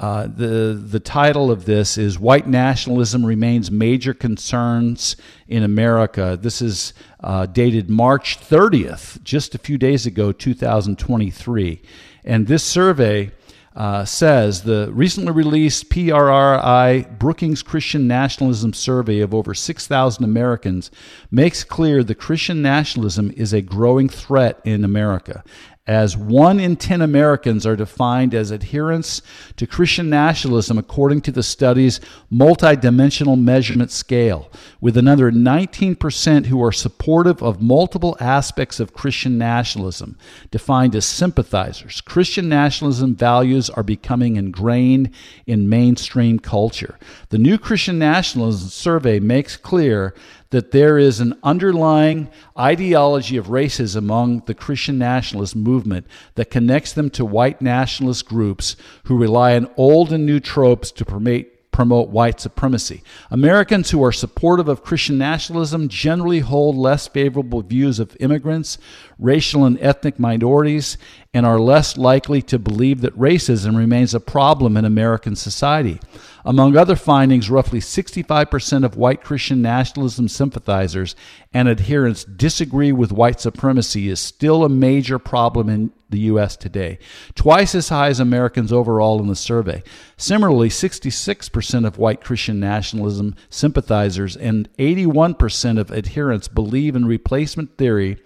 uh, 0.02 0.26
the 0.26 0.76
the 0.84 0.98
title 0.98 1.48
of 1.48 1.64
this 1.64 1.96
is 1.96 2.18
"White 2.18 2.48
Nationalism 2.48 3.24
Remains 3.24 3.70
Major 3.70 4.12
Concerns 4.12 5.14
in 5.46 5.62
America." 5.62 6.36
This 6.42 6.60
is 6.60 6.92
uh, 7.20 7.46
dated 7.46 7.88
March 7.88 8.40
30th, 8.40 9.22
just 9.22 9.54
a 9.54 9.58
few 9.58 9.78
days 9.78 10.04
ago, 10.04 10.32
2023, 10.32 11.80
and 12.24 12.48
this 12.48 12.64
survey. 12.64 13.30
Uh, 13.74 14.04
says 14.04 14.64
the 14.64 14.90
recently 14.92 15.32
released 15.32 15.88
PRRI 15.88 17.18
Brookings 17.18 17.62
Christian 17.62 18.06
Nationalism 18.06 18.74
Survey 18.74 19.20
of 19.20 19.32
over 19.32 19.54
6,000 19.54 20.22
Americans 20.22 20.90
makes 21.30 21.64
clear 21.64 22.04
that 22.04 22.16
Christian 22.16 22.60
nationalism 22.60 23.32
is 23.34 23.54
a 23.54 23.62
growing 23.62 24.10
threat 24.10 24.60
in 24.66 24.84
America 24.84 25.42
as 25.86 26.16
one 26.16 26.60
in 26.60 26.76
10 26.76 27.02
Americans 27.02 27.66
are 27.66 27.74
defined 27.74 28.34
as 28.34 28.52
adherents 28.52 29.20
to 29.56 29.66
Christian 29.66 30.08
nationalism 30.08 30.78
according 30.78 31.22
to 31.22 31.32
the 31.32 31.42
study's 31.42 31.98
multidimensional 32.32 33.40
measurement 33.40 33.90
scale, 33.90 34.48
with 34.80 34.96
another 34.96 35.32
19% 35.32 36.46
who 36.46 36.62
are 36.62 36.70
supportive 36.70 37.42
of 37.42 37.60
multiple 37.60 38.16
aspects 38.20 38.78
of 38.78 38.94
Christian 38.94 39.38
nationalism, 39.38 40.16
defined 40.52 40.94
as 40.94 41.04
sympathizers. 41.04 42.00
Christian 42.00 42.48
nationalism 42.48 43.16
values 43.16 43.68
are 43.68 43.82
becoming 43.82 44.36
ingrained 44.36 45.10
in 45.46 45.68
mainstream 45.68 46.38
culture. 46.38 46.96
The 47.30 47.38
new 47.38 47.58
Christian 47.58 47.98
nationalism 47.98 48.68
survey 48.68 49.18
makes 49.18 49.56
clear 49.56 50.14
that 50.52 50.70
there 50.70 50.98
is 50.98 51.18
an 51.18 51.34
underlying 51.42 52.28
ideology 52.58 53.36
of 53.38 53.46
racism 53.46 53.96
among 53.96 54.40
the 54.40 54.54
Christian 54.54 54.98
nationalist 54.98 55.56
movement 55.56 56.06
that 56.34 56.50
connects 56.50 56.92
them 56.92 57.08
to 57.10 57.24
white 57.24 57.62
nationalist 57.62 58.26
groups 58.26 58.76
who 59.04 59.16
rely 59.16 59.56
on 59.56 59.68
old 59.76 60.12
and 60.12 60.24
new 60.24 60.38
tropes 60.38 60.92
to 60.92 61.04
promote 61.04 61.46
promote 61.72 62.10
white 62.10 62.38
supremacy. 62.38 63.02
Americans 63.30 63.90
who 63.90 64.04
are 64.04 64.12
supportive 64.12 64.68
of 64.68 64.84
Christian 64.84 65.16
nationalism 65.16 65.88
generally 65.88 66.40
hold 66.40 66.76
less 66.76 67.08
favorable 67.08 67.62
views 67.62 67.98
of 67.98 68.14
immigrants, 68.20 68.76
racial 69.18 69.64
and 69.64 69.80
ethnic 69.80 70.18
minorities, 70.18 70.98
and 71.34 71.46
are 71.46 71.58
less 71.58 71.96
likely 71.96 72.42
to 72.42 72.58
believe 72.58 73.00
that 73.00 73.18
racism 73.18 73.74
remains 73.74 74.12
a 74.12 74.20
problem 74.20 74.76
in 74.76 74.84
American 74.84 75.34
society. 75.34 75.98
Among 76.44 76.76
other 76.76 76.96
findings, 76.96 77.48
roughly 77.48 77.80
65% 77.80 78.84
of 78.84 78.96
white 78.96 79.22
Christian 79.22 79.62
nationalism 79.62 80.28
sympathizers 80.28 81.16
and 81.54 81.70
adherents 81.70 82.24
disagree 82.24 82.92
with 82.92 83.12
white 83.12 83.40
supremacy 83.40 84.10
is 84.10 84.20
still 84.20 84.62
a 84.62 84.68
major 84.68 85.18
problem 85.18 85.70
in 85.70 85.90
the 86.10 86.20
U.S. 86.20 86.54
today, 86.56 86.98
twice 87.34 87.74
as 87.74 87.88
high 87.88 88.08
as 88.08 88.20
Americans 88.20 88.70
overall 88.70 89.18
in 89.18 89.28
the 89.28 89.36
survey. 89.36 89.82
Similarly, 90.18 90.68
66% 90.68 91.86
of 91.86 91.96
white 91.96 92.22
Christian 92.22 92.60
nationalism 92.60 93.34
sympathizers 93.48 94.36
and 94.36 94.68
81% 94.76 95.80
of 95.80 95.90
adherents 95.90 96.48
believe 96.48 96.94
in 96.94 97.06
replacement 97.06 97.78
theory, 97.78 98.18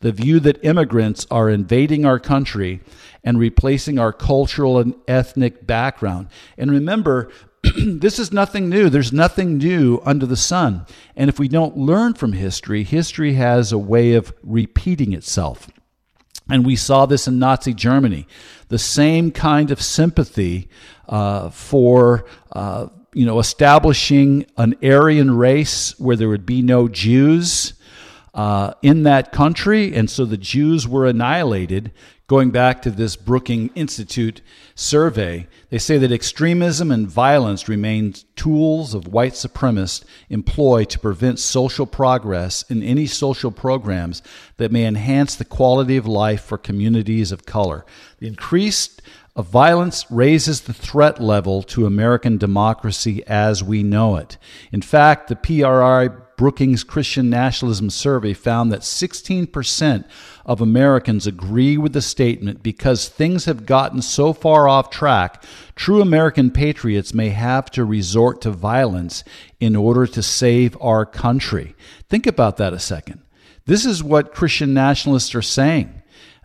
the 0.00 0.12
view 0.12 0.40
that 0.40 0.64
immigrants 0.64 1.26
are 1.30 1.48
invading 1.48 2.04
our 2.04 2.18
country 2.18 2.80
and 3.22 3.38
replacing 3.38 3.98
our 3.98 4.12
cultural 4.12 4.78
and 4.78 4.94
ethnic 5.08 5.66
background. 5.66 6.28
And 6.58 6.70
remember, 6.70 7.30
this 7.76 8.18
is 8.18 8.32
nothing 8.32 8.68
new. 8.68 8.90
There's 8.90 9.12
nothing 9.12 9.58
new 9.58 10.00
under 10.04 10.26
the 10.26 10.36
sun. 10.36 10.86
And 11.16 11.28
if 11.28 11.38
we 11.38 11.48
don't 11.48 11.76
learn 11.76 12.14
from 12.14 12.32
history, 12.32 12.84
history 12.84 13.34
has 13.34 13.72
a 13.72 13.78
way 13.78 14.14
of 14.14 14.32
repeating 14.42 15.12
itself. 15.12 15.68
And 16.50 16.66
we 16.66 16.76
saw 16.76 17.06
this 17.06 17.26
in 17.26 17.38
Nazi 17.38 17.72
Germany. 17.72 18.26
The 18.68 18.78
same 18.78 19.30
kind 19.30 19.70
of 19.70 19.80
sympathy 19.80 20.68
uh, 21.08 21.48
for 21.50 22.26
uh, 22.52 22.88
you 23.14 23.24
know 23.24 23.38
establishing 23.38 24.46
an 24.56 24.74
Aryan 24.82 25.36
race 25.36 25.98
where 25.98 26.16
there 26.16 26.28
would 26.28 26.44
be 26.44 26.60
no 26.60 26.88
Jews 26.88 27.73
uh, 28.34 28.74
in 28.82 29.04
that 29.04 29.32
country, 29.32 29.94
and 29.94 30.10
so 30.10 30.24
the 30.24 30.36
Jews 30.36 30.86
were 30.86 31.06
annihilated 31.06 31.92
Going 32.26 32.52
back 32.52 32.80
to 32.82 32.90
this 32.90 33.16
Brookings 33.16 33.70
Institute 33.74 34.40
survey, 34.74 35.46
they 35.68 35.76
say 35.76 35.98
that 35.98 36.10
extremism 36.10 36.90
and 36.90 37.06
violence 37.06 37.68
remain 37.68 38.14
tools 38.34 38.94
of 38.94 39.08
white 39.08 39.34
supremacists 39.34 40.04
employ 40.30 40.84
to 40.84 40.98
prevent 40.98 41.38
social 41.38 41.84
progress 41.84 42.62
in 42.70 42.82
any 42.82 43.04
social 43.04 43.50
programs 43.50 44.22
that 44.56 44.72
may 44.72 44.86
enhance 44.86 45.34
the 45.34 45.44
quality 45.44 45.98
of 45.98 46.06
life 46.06 46.42
for 46.42 46.56
communities 46.56 47.30
of 47.30 47.44
color. 47.44 47.84
The 48.20 48.28
increased 48.28 49.02
of 49.36 49.48
violence 49.48 50.10
raises 50.10 50.62
the 50.62 50.72
threat 50.72 51.20
level 51.20 51.62
to 51.64 51.84
American 51.84 52.38
democracy 52.38 53.22
as 53.26 53.62
we 53.62 53.82
know 53.82 54.16
it. 54.16 54.38
In 54.72 54.80
fact, 54.80 55.28
the 55.28 55.36
PRRI 55.36 56.23
Brookings 56.36 56.84
Christian 56.84 57.30
Nationalism 57.30 57.90
Survey 57.90 58.32
found 58.32 58.72
that 58.72 58.80
16% 58.80 60.04
of 60.44 60.60
Americans 60.60 61.26
agree 61.26 61.76
with 61.76 61.92
the 61.92 62.02
statement 62.02 62.62
because 62.62 63.08
things 63.08 63.44
have 63.44 63.66
gotten 63.66 64.02
so 64.02 64.32
far 64.32 64.68
off 64.68 64.90
track, 64.90 65.42
true 65.76 66.00
American 66.00 66.50
patriots 66.50 67.14
may 67.14 67.30
have 67.30 67.70
to 67.72 67.84
resort 67.84 68.40
to 68.42 68.50
violence 68.50 69.24
in 69.60 69.76
order 69.76 70.06
to 70.06 70.22
save 70.22 70.76
our 70.80 71.06
country. 71.06 71.74
Think 72.08 72.26
about 72.26 72.56
that 72.56 72.72
a 72.72 72.78
second. 72.78 73.22
This 73.66 73.86
is 73.86 74.02
what 74.02 74.34
Christian 74.34 74.74
nationalists 74.74 75.34
are 75.34 75.42
saying. 75.42 76.02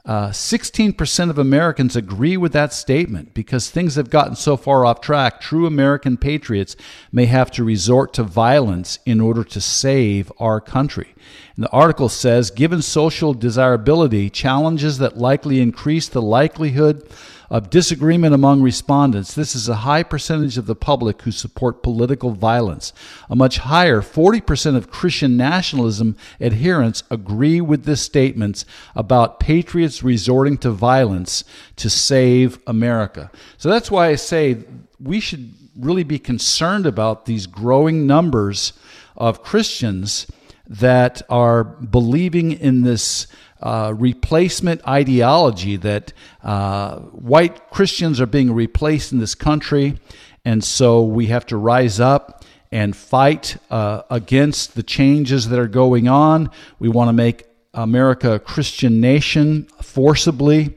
Uh, 0.10 0.32
16% 0.32 1.30
of 1.30 1.38
Americans 1.38 1.96
agree 1.96 2.36
with 2.36 2.52
that 2.52 2.74
statement 2.74 3.32
because 3.36 3.70
things 3.70 3.94
have 3.94 4.10
gotten 4.10 4.36
so 4.36 4.58
far 4.58 4.84
off 4.84 5.02
track. 5.02 5.40
True 5.40 5.68
American 5.68 6.18
patriots 6.18 6.76
may 7.12 7.28
have 7.28 7.52
to 7.52 7.64
resort 7.64 8.12
to 8.16 8.24
violence 8.24 8.98
in 9.06 9.22
order 9.22 9.44
to 9.44 9.62
save 9.62 10.32
our 10.40 10.60
country. 10.60 11.14
And 11.56 11.64
the 11.64 11.70
article 11.70 12.10
says 12.10 12.50
given 12.50 12.82
social 12.82 13.36
desirability, 13.36 14.32
challenges 14.32 14.98
that 14.98 15.20
likely 15.20 15.62
increase 15.62 16.08
the 16.08 16.24
likelihood 16.24 17.08
of 17.50 17.70
disagreement 17.70 18.34
among 18.34 18.62
respondents, 18.62 19.34
this 19.34 19.56
is 19.56 19.68
a 19.68 19.78
high 19.78 20.04
percentage 20.04 20.58
of 20.58 20.66
the 20.66 20.76
public 20.76 21.22
who 21.24 21.32
support 21.32 21.84
political 21.84 22.32
violence. 22.32 22.94
A 23.30 23.36
much 23.36 23.60
higher 23.60 24.02
40% 24.02 24.76
of 24.76 24.92
Christian 24.92 25.36
nationalism 25.36 26.16
adherents 26.40 27.04
agree 27.10 27.62
with 27.62 27.86
the 27.86 27.98
statements 27.98 28.66
about 28.96 29.40
patriots 29.40 30.04
resorting 30.04 30.58
to 30.60 30.72
violence 30.72 31.44
to 31.78 31.90
save 31.90 32.60
America. 32.68 33.32
So 33.58 33.70
that's 33.70 33.90
why 33.90 34.08
I 34.08 34.16
say 34.16 34.64
we 35.00 35.20
should 35.20 35.54
really 35.76 36.04
be 36.04 36.20
concerned 36.20 36.86
about 36.86 37.26
these 37.26 37.48
growing 37.48 38.06
numbers 38.06 38.74
of 39.16 39.44
Christians 39.44 40.28
that 40.68 41.22
are 41.30 41.64
believing 41.64 42.52
in 42.52 42.84
this 42.84 43.28
uh, 43.62 43.94
replacement 43.98 44.86
ideology 44.88 45.78
that 45.78 46.14
uh, 46.44 47.00
white 47.00 47.70
Christians 47.70 48.22
are 48.22 48.28
being 48.28 48.52
replaced 48.54 49.12
in 49.12 49.20
this 49.20 49.36
country, 49.36 50.00
and 50.46 50.64
so 50.64 51.04
we 51.04 51.28
have 51.28 51.46
to 51.48 51.58
rise 51.58 52.00
up 52.00 52.46
and 52.72 52.96
fight 52.96 53.58
uh, 53.72 54.04
against 54.10 54.76
the 54.76 54.84
changes 54.84 55.50
that 55.50 55.60
are 55.60 55.68
going 55.68 56.08
on. 56.08 56.50
We 56.80 56.90
want 56.90 57.10
to 57.10 57.14
make 57.14 57.46
America 57.74 58.34
a 58.34 58.40
Christian 58.40 59.02
nation 59.02 59.68
forcibly. 59.82 60.76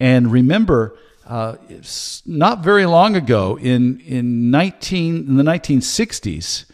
And 0.00 0.32
remember, 0.32 0.96
uh, 1.26 1.56
not 2.26 2.64
very 2.64 2.86
long 2.86 3.16
ago, 3.16 3.58
in 3.58 4.00
in 4.00 4.50
nineteen 4.50 5.16
in 5.28 5.36
the 5.36 5.42
nineteen 5.42 5.80
sixties, 5.80 6.66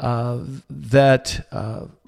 uh, 0.00 0.38
that 0.68 1.46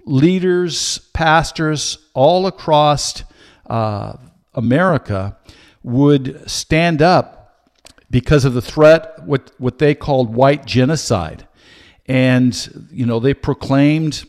leaders, 0.05 0.99
pastors 1.13 1.99
all 2.15 2.47
across 2.47 3.23
uh, 3.69 4.15
America 4.55 5.37
would 5.83 6.49
stand 6.51 7.01
up 7.01 7.69
because 8.11 8.45
of 8.45 8.55
the 8.55 8.63
threat, 8.63 9.25
what, 9.25 9.53
what 9.59 9.79
they 9.79 9.95
called 9.95 10.35
white 10.35 10.67
genocide. 10.67 11.47
And, 12.07 12.89
you 12.91 13.07
know, 13.07 13.21
they 13.21 13.35
proclaimed 13.35 14.25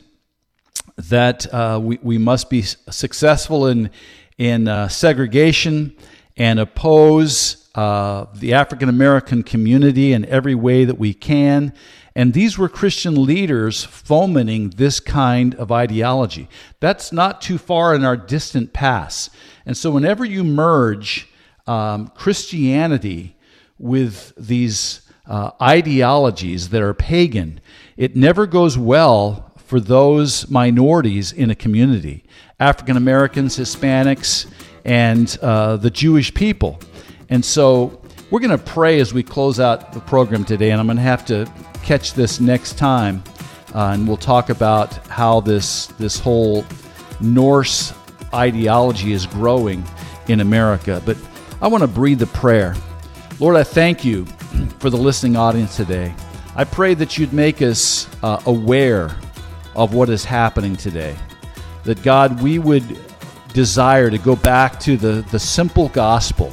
that 1.10 1.52
uh, 1.54 1.80
we, 1.82 1.98
we 2.02 2.18
must 2.18 2.50
be 2.50 2.62
successful 2.62 3.68
in, 3.68 3.90
in 4.38 4.68
uh, 4.68 4.88
segregation 4.88 5.96
and 6.38 6.60
oppose 6.60 7.70
uh, 7.74 8.26
the 8.36 8.54
African 8.54 8.90
American 8.90 9.44
community 9.44 10.14
in 10.14 10.26
every 10.26 10.56
way 10.56 10.86
that 10.86 11.00
we 11.00 11.14
can. 11.14 11.74
And 12.16 12.34
these 12.34 12.58
were 12.58 12.68
Christian 12.68 13.24
leaders 13.24 13.84
fomenting 13.86 14.72
this 14.72 15.00
kind 15.00 15.56
of 15.56 15.72
ideology. 15.72 16.50
That's 16.80 17.12
not 17.14 17.42
too 17.42 17.58
far 17.58 17.96
in 17.96 18.04
our 18.04 18.18
distant 18.18 18.74
past. 18.74 19.30
And 19.66 19.78
so, 19.78 19.92
whenever 19.92 20.26
you 20.26 20.44
merge 20.44 21.30
um, 21.68 22.10
Christianity 22.10 23.36
with 23.78 24.34
these 24.38 25.02
uh, 25.26 25.52
ideologies 25.62 26.70
that 26.70 26.82
are 26.82 26.94
pagan, 26.94 27.62
it 27.96 28.16
never 28.16 28.46
goes 28.46 28.78
well 28.78 29.54
for 29.58 29.80
those 29.80 30.50
minorities 30.50 31.32
in 31.32 31.50
a 31.50 31.56
community 31.56 32.26
African 32.60 32.98
Americans, 32.98 33.58
Hispanics, 33.58 34.52
and 34.84 35.38
uh, 35.42 35.78
the 35.78 35.90
Jewish 35.90 36.34
people. 36.34 36.80
And 37.30 37.44
so, 37.46 38.01
we're 38.32 38.40
going 38.40 38.58
to 38.58 38.58
pray 38.58 39.00
as 39.02 39.14
we 39.14 39.22
close 39.22 39.60
out 39.60 39.92
the 39.92 40.00
program 40.00 40.46
today, 40.46 40.72
and 40.72 40.80
I'm 40.80 40.88
going 40.88 40.96
to 40.96 41.04
have 41.04 41.26
to 41.26 41.52
catch 41.84 42.14
this 42.14 42.40
next 42.40 42.78
time, 42.78 43.22
uh, 43.76 43.92
and 43.94 44.08
we'll 44.08 44.16
talk 44.16 44.50
about 44.50 45.06
how 45.08 45.42
this 45.42 45.88
this 46.00 46.18
whole 46.18 46.66
Norse 47.20 47.94
ideology 48.34 49.12
is 49.12 49.26
growing 49.26 49.84
in 50.30 50.40
America. 50.40 51.02
But 51.06 51.18
I 51.62 51.68
want 51.68 51.82
to 51.82 51.88
breathe 51.88 52.22
a 52.22 52.28
prayer. 52.28 52.74
Lord, 53.40 53.58
I 53.58 53.64
thank 53.64 54.06
you 54.06 54.26
for 54.80 54.90
the 54.90 54.98
listening 54.98 55.36
audience 55.36 55.76
today. 55.76 56.16
I 56.56 56.64
pray 56.64 56.94
that 56.94 57.18
you'd 57.18 57.34
make 57.34 57.62
us 57.62 58.08
uh, 58.24 58.42
aware 58.46 59.16
of 59.76 59.94
what 59.94 60.10
is 60.10 60.24
happening 60.24 60.78
today. 60.78 61.18
That 61.84 62.02
God, 62.02 62.42
we 62.42 62.60
would 62.60 62.98
desire 63.54 64.10
to 64.10 64.18
go 64.18 64.38
back 64.38 64.80
to 64.82 64.96
the, 64.96 65.26
the 65.32 65.40
simple 65.40 65.90
gospel 65.90 66.52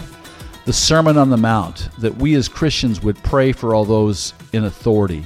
the 0.68 0.74
Sermon 0.74 1.16
on 1.16 1.30
the 1.30 1.36
Mount, 1.38 1.88
that 1.96 2.14
we 2.16 2.34
as 2.34 2.46
Christians 2.46 3.02
would 3.02 3.16
pray 3.22 3.52
for 3.52 3.74
all 3.74 3.86
those 3.86 4.34
in 4.52 4.64
authority, 4.64 5.24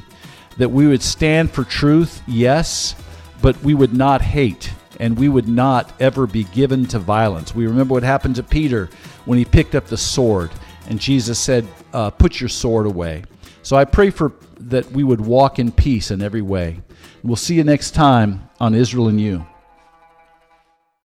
that 0.56 0.68
we 0.68 0.86
would 0.86 1.02
stand 1.02 1.50
for 1.50 1.64
truth, 1.64 2.22
yes, 2.28 2.94
but 3.42 3.60
we 3.64 3.74
would 3.74 3.92
not 3.92 4.22
hate 4.22 4.72
and 5.00 5.18
we 5.18 5.28
would 5.28 5.48
not 5.48 6.00
ever 6.00 6.28
be 6.28 6.44
given 6.44 6.86
to 6.86 7.00
violence. 7.00 7.56
We 7.56 7.66
remember 7.66 7.92
what 7.92 8.04
happened 8.04 8.36
to 8.36 8.44
Peter 8.44 8.88
when 9.24 9.36
he 9.36 9.44
picked 9.44 9.74
up 9.74 9.86
the 9.86 9.96
sword 9.96 10.52
and 10.88 11.00
Jesus 11.00 11.40
said, 11.40 11.66
uh, 11.92 12.10
Put 12.10 12.38
your 12.38 12.48
sword 12.48 12.86
away. 12.86 13.24
So 13.64 13.74
I 13.74 13.84
pray 13.84 14.10
for 14.10 14.34
that 14.60 14.92
we 14.92 15.02
would 15.02 15.20
walk 15.20 15.58
in 15.58 15.72
peace 15.72 16.12
in 16.12 16.22
every 16.22 16.42
way. 16.42 16.82
We'll 17.24 17.34
see 17.34 17.56
you 17.56 17.64
next 17.64 17.96
time 17.96 18.48
on 18.60 18.76
Israel 18.76 19.08
and 19.08 19.20
You. 19.20 19.44